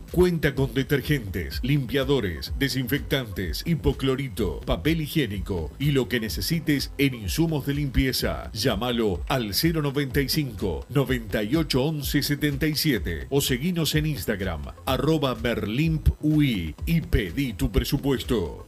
[0.11, 7.75] Cuenta con detergentes, limpiadores, desinfectantes, hipoclorito, papel higiénico y lo que necesites en insumos de
[7.75, 8.51] limpieza.
[8.51, 17.71] Llámalo al 095 98 11 77 o seguinos en Instagram arroba merlimpui y pedí tu
[17.71, 18.67] presupuesto.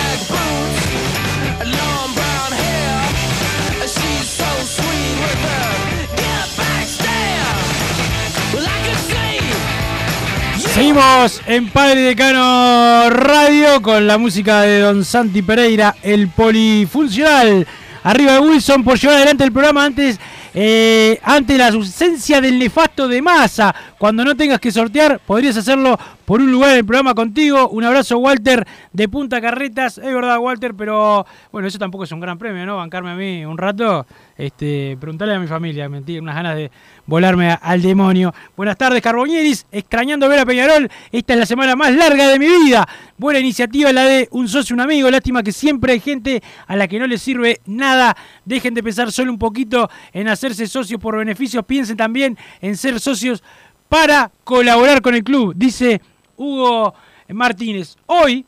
[10.81, 17.67] Seguimos en Padre Decano Radio con la música de Don Santi Pereira, el polifuncional.
[18.03, 19.85] Arriba de Wilson por llevar adelante el programa.
[19.85, 20.19] Antes
[20.55, 23.75] eh, ante la ausencia del nefasto de masa.
[23.99, 25.99] Cuando no tengas que sortear, podrías hacerlo
[26.31, 27.67] por un lugar en el programa contigo.
[27.67, 29.97] Un abrazo, Walter, de Punta Carretas.
[29.97, 32.77] Es verdad, Walter, pero bueno, eso tampoco es un gran premio, ¿no?
[32.77, 34.05] Bancarme a mí un rato.
[34.37, 36.71] Este, preguntarle a mi familia, mentí, unas ganas de
[37.05, 38.33] volarme al demonio.
[38.55, 39.65] Buenas tardes, Carboñeris.
[39.73, 40.89] Extrañando ver a Peñarol.
[41.11, 42.87] Esta es la semana más larga de mi vida.
[43.17, 45.11] Buena iniciativa la de un socio, un amigo.
[45.11, 48.15] Lástima que siempre hay gente a la que no le sirve nada.
[48.45, 51.65] Dejen de pensar solo un poquito en hacerse socios por beneficios.
[51.65, 53.43] Piensen también en ser socios
[53.89, 55.53] para colaborar con el club.
[55.57, 55.99] Dice
[56.41, 56.93] Hugo
[57.29, 57.95] Martínez.
[58.07, 58.45] Hoy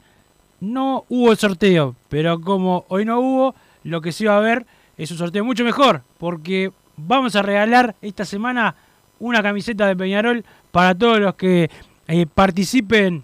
[0.60, 4.66] no hubo el sorteo, pero como hoy no hubo, lo que sí va a haber
[4.98, 8.76] es un sorteo mucho mejor, porque vamos a regalar esta semana
[9.20, 11.70] una camiseta de Peñarol para todos los que
[12.08, 13.24] eh, participen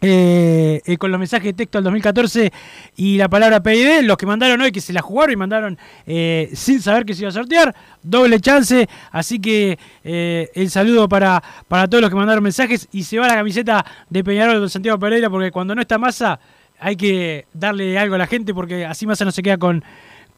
[0.00, 2.52] eh, con los mensajes de texto al 2014
[2.96, 6.50] y la palabra PID, los que mandaron hoy que se la jugaron y mandaron eh,
[6.52, 11.42] sin saber que se iba a sortear, doble chance, así que eh, el saludo para,
[11.66, 14.98] para todos los que mandaron mensajes y se va la camiseta de Peñarol de Santiago
[14.98, 16.38] Pereira porque cuando no está masa
[16.80, 19.82] hay que darle algo a la gente porque así masa no se queda con,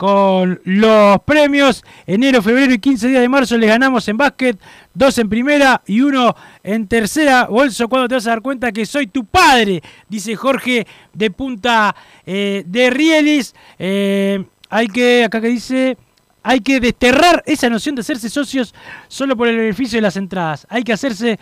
[0.00, 1.84] con los premios.
[2.06, 4.58] Enero, febrero y 15 días de marzo les ganamos en básquet,
[4.94, 7.48] dos en primera y uno en tercera.
[7.48, 9.82] Bolso, cuando te vas a dar cuenta que soy tu padre?
[10.08, 11.94] Dice Jorge de Punta
[12.24, 13.54] eh, de Rielis.
[13.78, 15.98] Eh, hay que, acá que dice...
[16.42, 18.74] Hay que desterrar esa noción de hacerse socios
[19.08, 20.66] solo por el beneficio de las entradas.
[20.70, 21.38] Hay que hacerse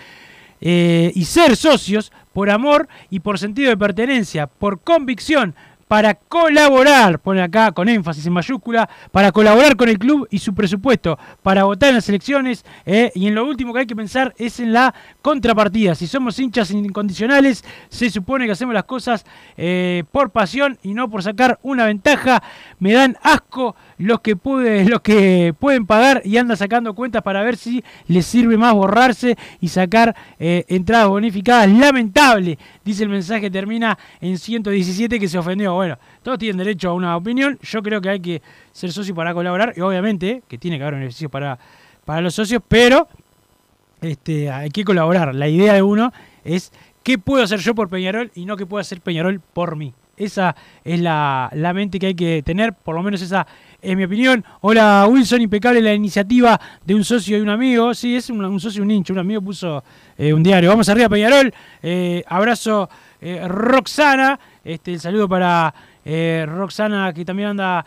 [0.60, 5.54] eh, y ser socios por amor y por sentido de pertenencia, por convicción,
[5.88, 10.54] para colaborar, pone acá con énfasis en mayúscula, para colaborar con el club y su
[10.54, 14.34] presupuesto, para votar en las elecciones eh, y en lo último que hay que pensar
[14.36, 15.94] es en la contrapartida.
[15.94, 19.24] Si somos hinchas incondicionales, se supone que hacemos las cosas
[19.56, 22.42] eh, por pasión y no por sacar una ventaja.
[22.78, 24.36] Me dan asco los que,
[24.88, 29.36] los que pueden pagar y andan sacando cuentas para ver si les sirve más borrarse
[29.60, 31.68] y sacar eh, entradas bonificadas.
[31.68, 35.74] Lamentable, dice el mensaje, termina en 117 que se ofendió.
[35.74, 37.58] Bueno, todos tienen derecho a una opinión.
[37.62, 38.42] Yo creo que hay que
[38.72, 41.58] ser socio para colaborar y obviamente que tiene que haber beneficios para,
[42.04, 43.08] para los socios, pero
[44.00, 45.34] este, hay que colaborar.
[45.34, 46.12] La idea de uno
[46.44, 46.72] es
[47.02, 49.92] qué puedo hacer yo por Peñarol y no qué puedo hacer Peñarol por mí.
[50.16, 53.46] Esa es la, la mente que hay que tener, por lo menos esa
[53.80, 54.44] es mi opinión.
[54.60, 57.94] Hola Wilson, impecable la iniciativa de un socio y un amigo.
[57.94, 59.84] Sí, es un, socio un hincha, un amigo puso
[60.16, 60.70] eh, un diario.
[60.70, 61.52] Vamos arriba Peñarol.
[61.82, 62.88] Eh, abrazo
[63.20, 64.38] eh, Roxana.
[64.64, 65.72] Este, el saludo para
[66.04, 67.84] eh, Roxana que también anda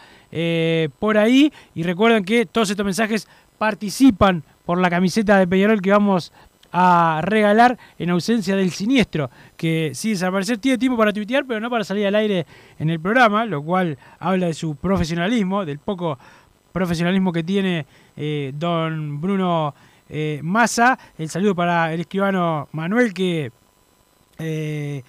[1.00, 1.52] por ahí.
[1.76, 3.28] Y recuerden que todos estos mensajes
[3.58, 6.32] participan por la camiseta de Peñarol que vamos
[6.72, 11.70] a regalar en ausencia del siniestro, que sí desaparecer tiene tiempo para tuitear, pero no
[11.70, 12.46] para salir al aire
[12.80, 16.18] en el programa, lo cual habla de su profesionalismo, del poco
[16.72, 19.74] profesionalismo que tiene eh, don Bruno
[20.10, 20.98] eh, Massa.
[21.18, 23.52] El saludo para el escribano Manuel, que
[24.40, 25.04] eh,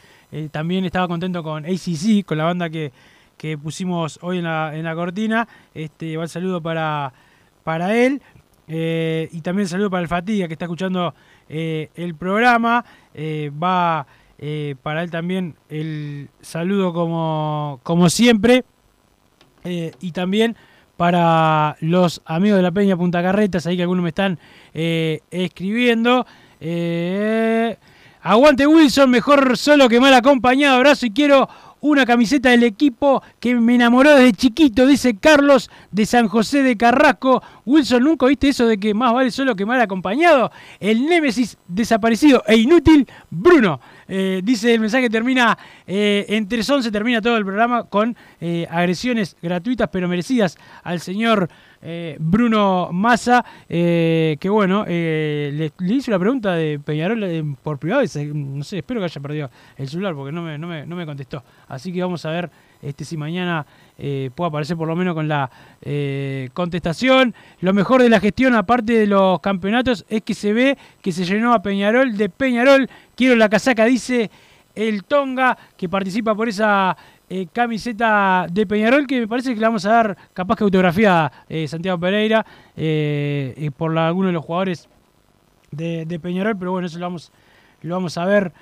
[0.51, 2.93] también estaba contento con ACC, con la banda que,
[3.37, 5.47] que pusimos hoy en la, en la cortina.
[5.75, 7.13] Este, va el saludo para,
[7.65, 8.21] para él.
[8.69, 11.15] Y también saludo para el Fatiga que está escuchando
[11.49, 12.85] eh, el programa.
[13.15, 14.07] Eh, va
[14.39, 18.65] eh, para él también el saludo como, como siempre.
[19.65, 20.57] Y también
[20.97, 24.41] para los amigos de la Peña Punta Carretas, ahí que algunos me están
[24.73, 26.27] escribiendo.
[28.23, 30.77] Aguante Wilson, mejor solo que mal acompañado.
[30.77, 31.49] Abrazo y quiero
[31.83, 36.77] una camiseta del equipo que me enamoró desde chiquito, dice Carlos de San José de
[36.77, 37.43] Carrasco.
[37.67, 40.53] Wilson, ¿nunca viste eso de que más vale solo que mal acompañado?
[40.79, 43.81] El némesis desaparecido e inútil, Bruno.
[44.07, 49.37] Eh, dice el mensaje termina eh, en 3.11, termina todo el programa con eh, agresiones
[49.43, 51.49] gratuitas pero merecidas al señor
[51.83, 58.03] eh, Bruno Massa, eh, que bueno, eh, le, le una pregunta de Peñarol por privado,
[58.35, 61.05] no sé, espero que haya perdido el celular porque no me, no me, no me
[61.05, 61.43] contestó.
[61.67, 63.67] Así que vamos a ver este, si mañana
[63.97, 65.51] puede aparecer por lo menos con la
[66.53, 67.35] contestación.
[67.61, 71.25] Lo mejor de la gestión, aparte de los campeonatos, es que se ve que se
[71.25, 72.89] llenó a Peñarol de Peñarol.
[73.15, 74.31] Quiero la casaca, dice
[74.75, 76.97] el Tonga, que participa por esa
[77.35, 81.33] eh, camiseta de Peñarol, que me parece que le vamos a dar capaz que autografía
[81.49, 82.45] eh, Santiago Pereira
[82.77, 84.89] eh, por la- alguno de los jugadores
[85.71, 87.33] de, de Peñarol, pero bueno, eso lo vamos,
[87.81, 88.53] lo vamos a ver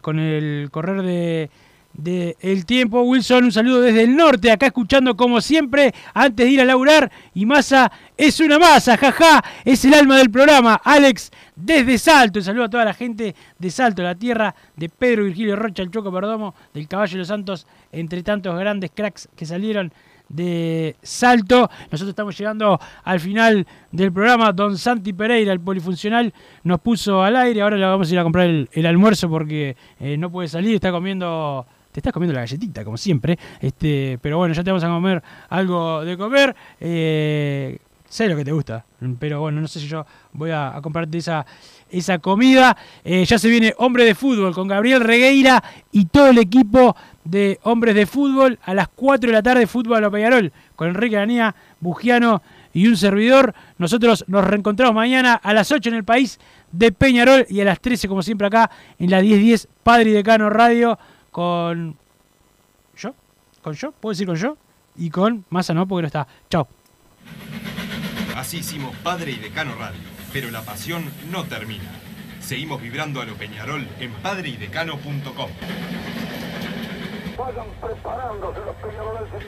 [0.00, 1.50] con el correr de,
[1.94, 3.02] de el tiempo.
[3.02, 7.10] Wilson, un saludo desde el norte, acá escuchando como siempre, antes de ir a laburar.
[7.34, 10.80] Y Massa es una masa, jaja, es el alma del programa.
[10.84, 15.24] Alex, desde Salto, un saludo a toda la gente de Salto, la tierra de Pedro
[15.24, 19.46] Virgilio Rocha, el Choco Perdomo, del Caballo de los Santos, entre tantos grandes cracks que
[19.46, 19.92] salieron
[20.28, 21.70] de Salto.
[21.90, 24.52] Nosotros estamos llegando al final del programa.
[24.52, 26.32] Don Santi Pereira, el polifuncional,
[26.64, 27.62] nos puso al aire.
[27.62, 30.74] Ahora le vamos a ir a comprar el, el almuerzo porque eh, no puede salir,
[30.76, 33.38] está comiendo te estás comiendo la galletita, como siempre.
[33.60, 36.56] Este, pero bueno, ya te vamos a comer algo de comer.
[36.80, 37.78] Eh,
[38.08, 38.84] sé lo que te gusta,
[39.20, 41.46] pero bueno, no sé si yo voy a, comprarte esa,
[41.88, 42.76] esa comida.
[43.04, 47.60] Eh, ya se viene Hombre de Fútbol con Gabriel Regueira y todo el equipo de
[47.62, 51.54] Hombres de Fútbol a las 4 de la tarde, Fútbol a Peñarol, con Enrique Anía,
[51.78, 52.42] Bugiano
[52.72, 53.54] y un servidor.
[53.78, 56.40] Nosotros nos reencontramos mañana a las 8 en el país
[56.72, 58.68] de Peñarol y a las 13, como siempre, acá
[58.98, 60.98] en la 1010 Padre y Decano Radio
[61.34, 61.98] con
[62.96, 63.12] yo,
[63.60, 64.56] con yo, puedo decir con yo
[64.94, 66.28] y con Massa no porque no está.
[66.48, 66.68] Chao.
[68.36, 69.98] Así hicimos Padre y Decano Radio,
[70.32, 71.90] pero la pasión no termina.
[72.38, 75.50] Seguimos vibrando a lo Peñarol en padreidecano.com.
[77.36, 79.44] Vayan preparándose los peñarolenses.